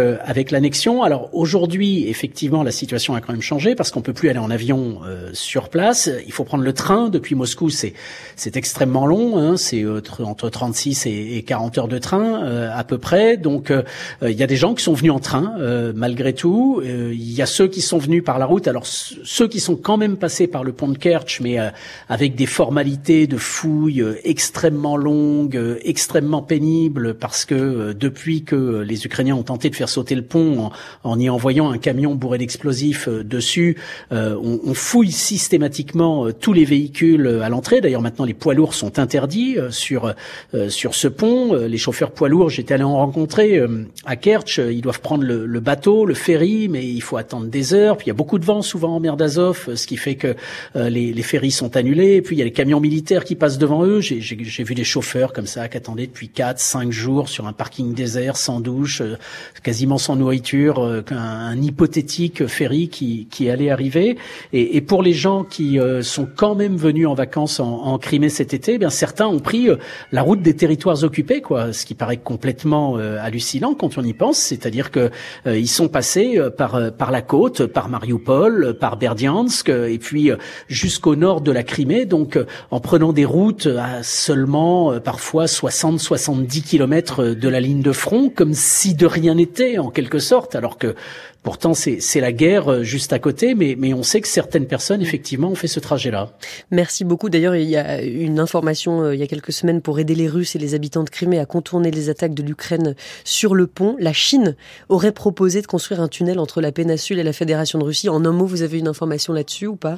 [0.51, 1.03] l'annexion.
[1.03, 4.51] Alors aujourd'hui, effectivement, la situation a quand même changé parce qu'on peut plus aller en
[4.51, 6.09] avion euh, sur place.
[6.25, 7.69] Il faut prendre le train depuis Moscou.
[7.69, 7.93] C'est
[8.35, 9.37] c'est extrêmement long.
[9.37, 9.83] Hein, c'est
[10.19, 13.37] entre 36 et, 40 heures de train à peu près.
[13.37, 13.71] Donc
[14.21, 15.53] il y a des gens qui sont venus en train
[15.93, 16.81] malgré tout.
[16.83, 18.67] Il y a ceux qui sont venus par la route.
[18.67, 21.57] Alors ceux qui sont quand même passés par le pont de Kerch, mais
[22.09, 29.35] avec des formalités de fouilles extrêmement longues, extrêmement pénibles, parce que depuis que les Ukrainiens
[29.35, 30.71] ont tenté de faire sauter le pont
[31.03, 33.77] en, y envoyant un camion bourré d'explosifs euh, dessus.
[34.11, 37.81] Euh, on, fouille systématiquement euh, tous les véhicules à l'entrée.
[37.81, 40.13] D'ailleurs, maintenant, les poids lourds sont interdits sur
[40.69, 41.53] sur ce pont.
[41.53, 43.61] Les chauffeurs poids lourds, j'étais allé en rencontrer
[44.05, 44.57] à Kerch.
[44.57, 47.97] Ils doivent prendre le, bateau, le ferry, mais il faut attendre des heures.
[47.97, 50.35] Puis il y a beaucoup de vent souvent en mer d'Azov, ce qui fait que
[50.75, 52.21] les, les ferries sont annulés.
[52.21, 54.01] puis il y a les camions militaires qui passent devant eux.
[54.01, 57.93] J'ai vu des chauffeurs comme ça qui attendaient depuis 4, 5 jours sur un parking
[57.93, 59.01] désert, sans douche,
[59.63, 64.17] quasiment sans nourriture, euh, un, hypothétique ferry qui, qui allait arriver.
[64.53, 68.53] Et, pour les gens qui euh, sont quand même venus en vacances en, Crimée cet
[68.53, 69.69] été, eh bien certains ont pris
[70.11, 74.37] la route des territoires occupés, quoi, ce qui paraît complètement hallucinant quand on y pense.
[74.37, 75.09] C'est-à-dire que
[75.47, 80.29] ils sont passés par par la côte, par Mariupol, par Berdiansk, et puis
[80.67, 82.37] jusqu'au nord de la Crimée, donc
[82.69, 88.53] en prenant des routes à seulement parfois 60-70 kilomètres de la ligne de front, comme
[88.53, 90.95] si de rien n'était en quelque sorte, alors que
[91.41, 95.01] pourtant c'est la guerre euh, juste à côté, mais, mais on sait que certaines personnes
[95.01, 96.29] effectivement ont fait ce trajet-là.
[96.69, 97.29] Merci beaucoup.
[97.29, 100.27] D'ailleurs, il y a une information euh, il y a quelques semaines pour aider les
[100.27, 103.95] Russes et les habitants de Crimée à contourner les attaques de l'Ukraine sur le pont.
[103.99, 104.55] La Chine
[104.89, 108.09] aurait proposé de construire un tunnel entre la péninsule et la Fédération de Russie.
[108.09, 109.95] En un mot, vous avez une information là-dessus ou pas?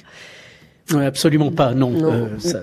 [0.96, 1.94] Absolument pas, non.
[2.04, 2.62] Euh, ça,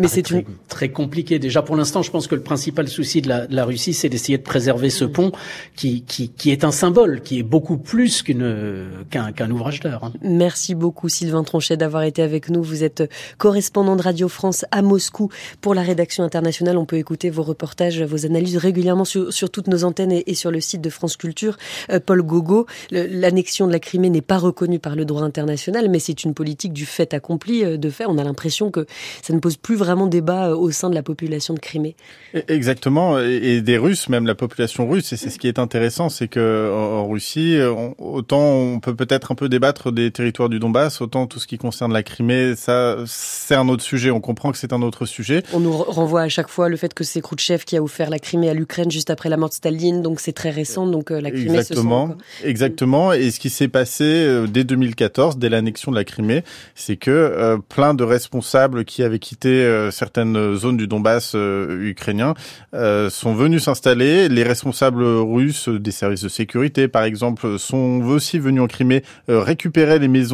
[0.00, 1.38] mais c'est très, très compliqué.
[1.38, 4.08] Déjà, pour l'instant, je pense que le principal souci de la, de la Russie, c'est
[4.08, 5.32] d'essayer de préserver ce pont
[5.76, 10.04] qui, qui, qui, est un symbole, qui est beaucoup plus qu'une qu'un qu'un ouvrage d'art.
[10.04, 10.12] Hein.
[10.22, 12.62] Merci beaucoup, Sylvain Tronchet, d'avoir été avec nous.
[12.62, 15.30] Vous êtes correspondant de Radio France à Moscou
[15.60, 16.78] pour la rédaction internationale.
[16.78, 20.34] On peut écouter vos reportages, vos analyses régulièrement sur, sur toutes nos antennes et, et,
[20.34, 21.56] sur le site de France Culture.
[21.90, 25.98] Euh, Paul Gogo, l'annexion de la Crimée n'est pas reconnue par le droit international, mais
[25.98, 27.64] c'est une politique du fait accompli.
[27.64, 28.86] Euh, de fait, on a l'impression que
[29.22, 31.96] ça ne pose plus vraiment débat euh, au sein de la population de Crimée.
[32.34, 35.12] E-, exactement, et des Russes, même la population russe.
[35.12, 37.58] Et c'est ce qui est intéressant, c'est que en Russie,
[37.98, 41.58] autant on peut peut-être un peu débattre des territoires du Donbass, autant tout ce qui
[41.58, 44.10] concerne la Crimée, ça c'est un autre sujet.
[44.10, 45.42] On comprend que c'est un autre sujet.
[45.52, 48.18] On nous renvoie à chaque fois le fait que c'est Khrouchtchev qui a offert la
[48.18, 50.86] Crimée à l'Ukraine juste après la mort de Staline, donc c'est très récent.
[50.86, 53.12] Donc euh, la Crimée exactement, se exactement.
[53.12, 57.58] Et ce qui s'est passé euh, dès 2014, dès l'annexion de la Crimée, c'est que
[57.68, 59.48] plein de responsables qui avaient quitté
[59.90, 62.34] certaines zones du Donbass euh, ukrainien
[62.74, 64.28] euh, sont venus s'installer.
[64.28, 69.40] Les responsables russes des services de sécurité, par exemple, sont aussi venus en Crimée euh,
[69.40, 70.30] récupérer les maisons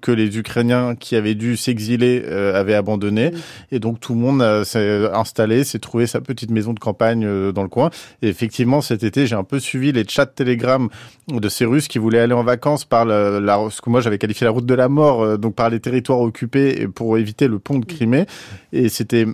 [0.00, 3.32] que les Ukrainiens qui avaient dû s'exiler avaient abandonnées.
[3.72, 7.62] Et donc tout le monde s'est installé, s'est trouvé sa petite maison de campagne dans
[7.62, 7.90] le coin.
[8.22, 10.88] Et effectivement, cet été, j'ai un peu suivi les chats Telegram
[11.28, 14.44] de ces Russes qui voulaient aller en vacances par la, ce que moi j'avais qualifié
[14.44, 17.84] la route de la mort, donc par les territoires occupés pour éviter le pont de
[17.84, 18.26] Crimée.
[18.72, 19.26] Et c'était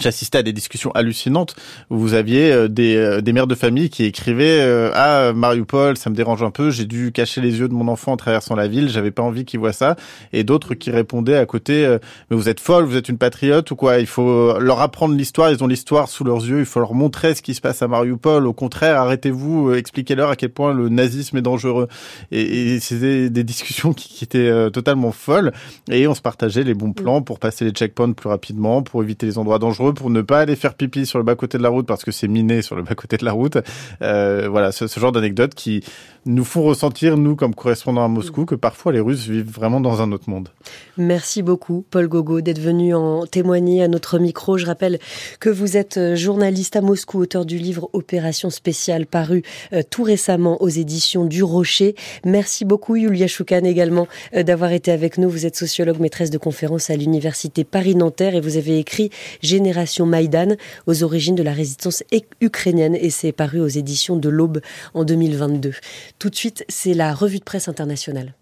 [0.00, 1.54] J'assistais à des discussions hallucinantes
[1.90, 5.98] où vous aviez euh, des, euh, des mères de famille qui écrivaient euh, Ah, Mariupol,
[5.98, 8.56] ça me dérange un peu, j'ai dû cacher les yeux de mon enfant en traversant
[8.56, 9.96] la ville, j'avais pas envie qu'il voit ça.
[10.32, 11.86] Et d'autres qui répondaient à côté
[12.30, 13.98] Mais vous êtes folle, vous êtes une patriote ou quoi?
[13.98, 17.34] Il faut leur apprendre l'histoire, ils ont l'histoire sous leurs yeux, il faut leur montrer
[17.34, 18.46] ce qui se passe à Mariupol.
[18.46, 21.88] Au contraire, arrêtez-vous, expliquez-leur à quel point le nazisme est dangereux.
[22.30, 25.52] Et, et c'était des discussions qui, qui étaient totalement folles.
[25.90, 29.26] Et on se partageait les bons plans pour passer les checkpoints plus rapidement, pour éviter
[29.26, 31.86] les endroits dangereux pour ne pas aller faire pipi sur le bas-côté de la route
[31.86, 33.58] parce que c'est miné sur le bas-côté de la route.
[34.02, 35.82] Euh, voilà, ce, ce genre d'anecdotes qui
[36.24, 40.02] nous font ressentir, nous, comme correspondants à Moscou, que parfois les Russes vivent vraiment dans
[40.02, 40.50] un autre monde.
[40.96, 44.56] Merci beaucoup, Paul Gogo, d'être venu en témoigner à notre micro.
[44.56, 45.00] Je rappelle
[45.40, 50.04] que vous êtes euh, journaliste à Moscou, auteur du livre Opération spéciale, paru euh, tout
[50.04, 51.96] récemment aux éditions du Rocher.
[52.24, 55.28] Merci beaucoup, Yulia Choukan, également, euh, d'avoir été avec nous.
[55.28, 59.10] Vous êtes sociologue, maîtresse de conférences à l'Université Paris-Nanterre et vous avez écrit
[59.42, 59.71] Génération
[60.06, 60.56] Maïdan
[60.86, 62.02] aux origines de la résistance
[62.40, 64.60] ukrainienne et c'est paru aux éditions de l'Aube
[64.94, 65.72] en 2022.
[66.18, 68.34] Tout de suite, c'est la revue de presse internationale.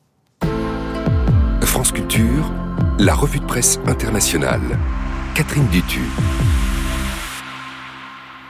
[1.63, 2.53] France Culture,
[2.99, 4.61] la revue de presse internationale.
[5.35, 6.01] Catherine Dutu.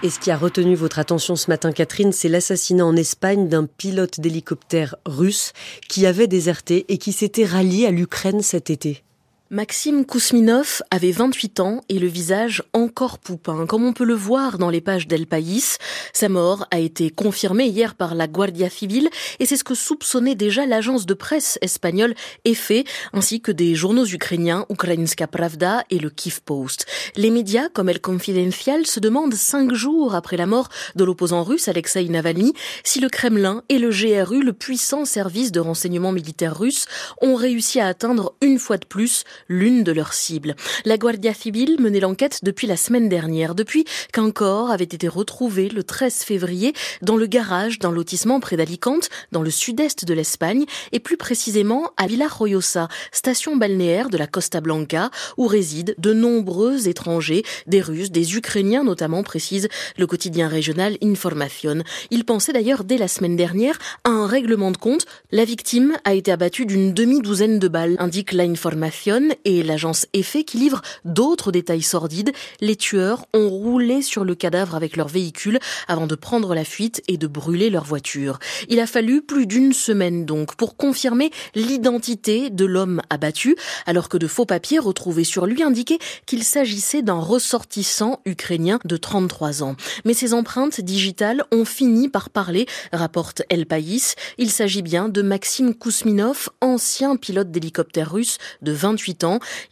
[0.02, 3.66] Et ce qui a retenu votre attention ce matin, Catherine, c'est l'assassinat en Espagne d'un
[3.66, 5.52] pilote d'hélicoptère russe
[5.88, 9.04] qui avait déserté et qui s'était rallié à l'Ukraine cet été.
[9.52, 14.58] Maxime Kousminov avait 28 ans et le visage encore poupin, comme on peut le voir
[14.58, 15.76] dans les pages d'El País.
[16.12, 20.36] Sa mort a été confirmée hier par la Guardia Civile et c'est ce que soupçonnait
[20.36, 26.10] déjà l'agence de presse espagnole EFE ainsi que des journaux ukrainiens Ukrainska Pravda et le
[26.10, 26.86] Kiev Post.
[27.16, 31.66] Les médias comme El Confidencial se demandent cinq jours après la mort de l'opposant russe
[31.66, 32.52] Alexei Navalny
[32.84, 36.86] si le Kremlin et le GRU, le puissant service de renseignement militaire russe,
[37.20, 40.54] ont réussi à atteindre une fois de plus l'une de leurs cibles.
[40.84, 45.68] La Guardia Civil menait l'enquête depuis la semaine dernière, depuis qu'un corps avait été retrouvé
[45.68, 46.72] le 13 février
[47.02, 51.90] dans le garage d'un lotissement près d'Alicante, dans le sud-est de l'Espagne, et plus précisément
[51.96, 57.80] à Villa Royosa, station balnéaire de la Costa Blanca, où résident de nombreux étrangers, des
[57.80, 61.82] Russes, des Ukrainiens notamment, précise le quotidien régional Information.
[62.10, 65.06] Il pensait d'ailleurs dès la semaine dernière à un règlement de compte.
[65.30, 70.44] La victime a été abattue d'une demi-douzaine de balles, indique la Information, et l'agence EFE
[70.46, 72.32] qui livre d'autres détails sordides.
[72.60, 75.58] Les tueurs ont roulé sur le cadavre avec leur véhicule
[75.88, 78.38] avant de prendre la fuite et de brûler leur voiture.
[78.68, 83.56] Il a fallu plus d'une semaine donc pour confirmer l'identité de l'homme abattu,
[83.86, 88.96] alors que de faux papiers retrouvés sur lui indiquaient qu'il s'agissait d'un ressortissant ukrainien de
[88.96, 89.76] 33 ans.
[90.04, 94.14] Mais ces empreintes digitales ont fini par parler, rapporte El País.
[94.38, 99.19] Il s'agit bien de Maxime Kousminov, ancien pilote d'hélicoptère russe de 28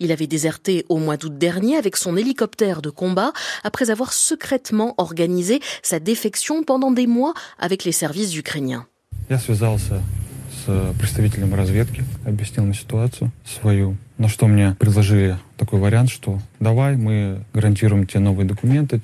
[0.01, 3.33] il avait déserté au mois d'août dernier avec son hélicoptère de combat
[3.65, 8.87] après avoir secrètement organisé sa défection pendant des mois avec les services ukrainiens.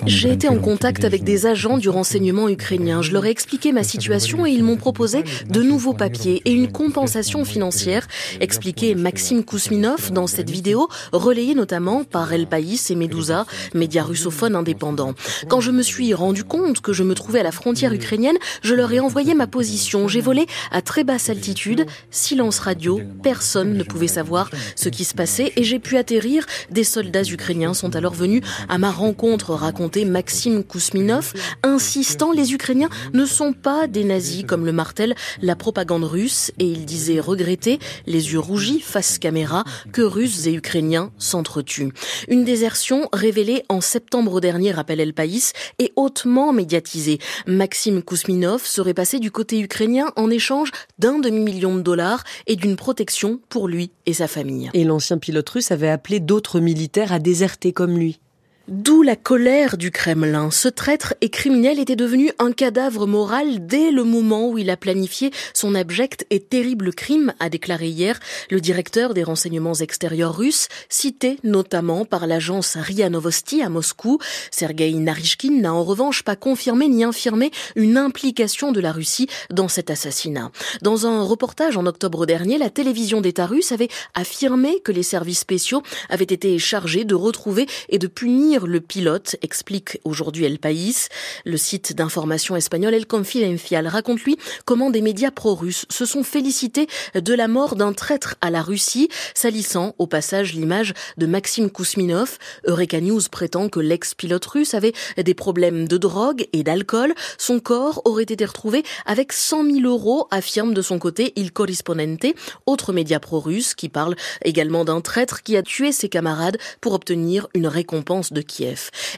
[0.06, 3.02] J'ai été en contact avec des agents du renseignement ukrainien.
[3.02, 6.70] Je leur ai expliqué ma situation et ils m'ont proposé de nouveaux papiers et une
[6.70, 8.06] compensation financière,
[8.40, 14.56] expliquait Maxime Kousminov dans cette vidéo, relayée notamment par El País et Medusa, médias russophones
[14.56, 15.14] indépendants.
[15.48, 18.74] Quand je me suis rendu compte que je me trouvais à la frontière ukrainienne, je
[18.74, 20.08] leur ai envoyé ma position.
[20.08, 25.14] J'ai volé à très basse altitude, silence radio, personne ne pouvait savoir ce qui se
[25.14, 26.46] passait et j'ai pu atterrir.
[26.70, 31.32] Des soldats ukrainiens sont alors venus à ma rencontre, racontait Maxime Kousminov,
[31.62, 36.66] insistant les Ukrainiens ne sont pas des nazis comme le martèle la propagande russe et
[36.66, 41.92] il disait regretter, les yeux rougis face caméra, que Russes et Ukrainiens s'entretuent.
[42.28, 47.18] Une désertion révélée en septembre dernier, rappelle El País, et hautement médiatisée.
[47.46, 52.76] Maxime Kousminov serait passé du côté ukrainien en échange d'un demi-million de dollars et d'une
[52.76, 54.70] protection pour lui et sa famille.
[54.94, 58.20] L'ancien pilote russe avait appelé d'autres militaires à déserter comme lui.
[58.66, 60.50] D'où la colère du Kremlin.
[60.50, 64.78] Ce traître et criminel était devenu un cadavre moral dès le moment où il a
[64.78, 68.18] planifié son abject et terrible crime, a déclaré hier
[68.50, 74.18] le directeur des renseignements extérieurs russes, cité notamment par l'agence RIA Novosti à Moscou.
[74.50, 79.68] Sergei Narishkin n'a en revanche pas confirmé ni infirmé une implication de la Russie dans
[79.68, 80.50] cet assassinat.
[80.80, 85.40] Dans un reportage en octobre dernier, la télévision d'État russe avait affirmé que les services
[85.40, 91.08] spéciaux avaient été chargés de retrouver et de punir le pilote, explique aujourd'hui El País.
[91.44, 96.86] Le site d'information espagnol El Confidencial raconte lui comment des médias pro-russes se sont félicités
[97.14, 102.38] de la mort d'un traître à la Russie, salissant au passage l'image de Maxime Kousminov.
[102.66, 107.14] Eureka News prétend que l'ex-pilote russe avait des problèmes de drogue et d'alcool.
[107.38, 112.26] Son corps aurait été retrouvé avec 100 000 euros, affirme de son côté Il Corrispondente,
[112.66, 117.48] autre média pro-russe qui parle également d'un traître qui a tué ses camarades pour obtenir
[117.54, 118.43] une récompense de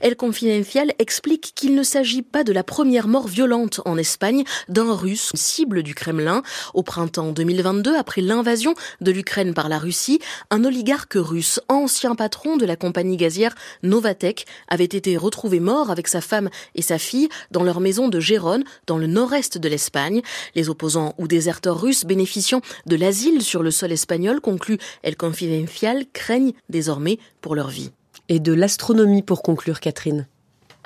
[0.00, 4.94] El Confidencial explique qu'il ne s'agit pas de la première mort violente en Espagne d'un
[4.94, 6.42] russe cible du Kremlin.
[6.74, 10.20] Au printemps 2022, après l'invasion de l'Ukraine par la Russie,
[10.50, 16.08] un oligarque russe, ancien patron de la compagnie gazière Novatek, avait été retrouvé mort avec
[16.08, 20.22] sa femme et sa fille dans leur maison de Gérone, dans le nord-est de l'Espagne.
[20.54, 26.04] Les opposants ou déserteurs russes bénéficiant de l'asile sur le sol espagnol, conclut El Confidencial,
[26.12, 27.90] craignent désormais pour leur vie.
[28.28, 30.26] Et de l'astronomie pour conclure, Catherine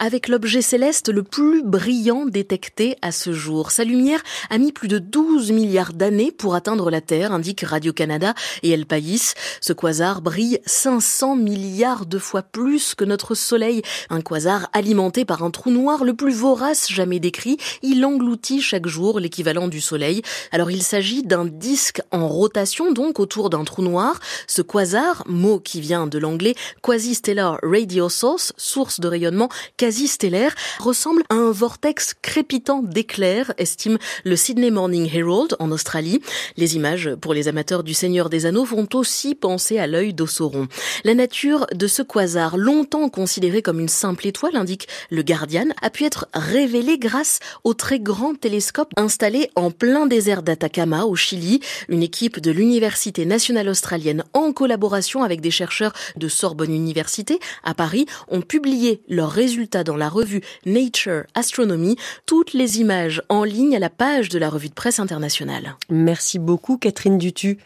[0.01, 3.71] avec l'objet céleste le plus brillant détecté à ce jour.
[3.71, 8.35] Sa lumière a mis plus de 12 milliards d'années pour atteindre la Terre, indique Radio-Canada
[8.63, 9.35] et El País.
[9.61, 13.83] Ce quasar brille 500 milliards de fois plus que notre Soleil.
[14.09, 17.59] Un quasar alimenté par un trou noir le plus vorace jamais décrit.
[17.83, 20.23] Il engloutit chaque jour l'équivalent du Soleil.
[20.51, 24.19] Alors il s'agit d'un disque en rotation, donc autour d'un trou noir.
[24.47, 29.51] Ce quasar, mot qui vient de l'anglais quasi-stellar radio source, source de rayonnement
[29.91, 36.20] quasi stellaire ressemble à un vortex crépitant d'éclairs, estime le Sydney Morning Herald en Australie.
[36.57, 40.68] Les images pour les amateurs du Seigneur des Anneaux vont aussi penser à l'œil d'Ossoron.
[41.03, 45.91] La nature de ce quasar, longtemps considéré comme une simple étoile, indique le Guardian, a
[45.91, 51.59] pu être révélée grâce au très grand télescope installé en plein désert d'Atacama au Chili.
[51.88, 57.74] Une équipe de l'Université nationale australienne en collaboration avec des chercheurs de Sorbonne Université à
[57.74, 61.97] Paris ont publié leurs résultats dans la revue Nature Astronomy.
[62.26, 65.76] Toutes les images en ligne à la page de la revue de presse internationale.
[65.91, 67.59] Merci beaucoup Catherine Dutu.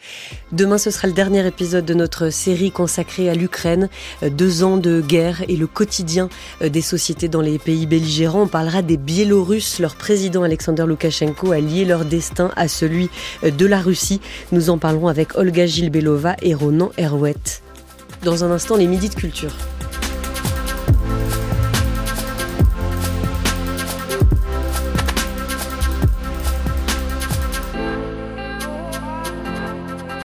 [0.51, 3.89] Demain ce sera le dernier épisode de notre série consacrée à l'Ukraine.
[4.21, 6.29] Deux ans de guerre et le quotidien
[6.61, 8.43] des sociétés dans les pays belligérants.
[8.43, 9.79] On parlera des Biélorusses.
[9.79, 13.09] Leur président Alexander Loukachenko a lié leur destin à celui
[13.43, 14.21] de la Russie.
[14.51, 17.61] Nous en parlerons avec Olga Gilbelova et Ronan Herwet.
[18.23, 19.51] Dans un instant, les midis de culture.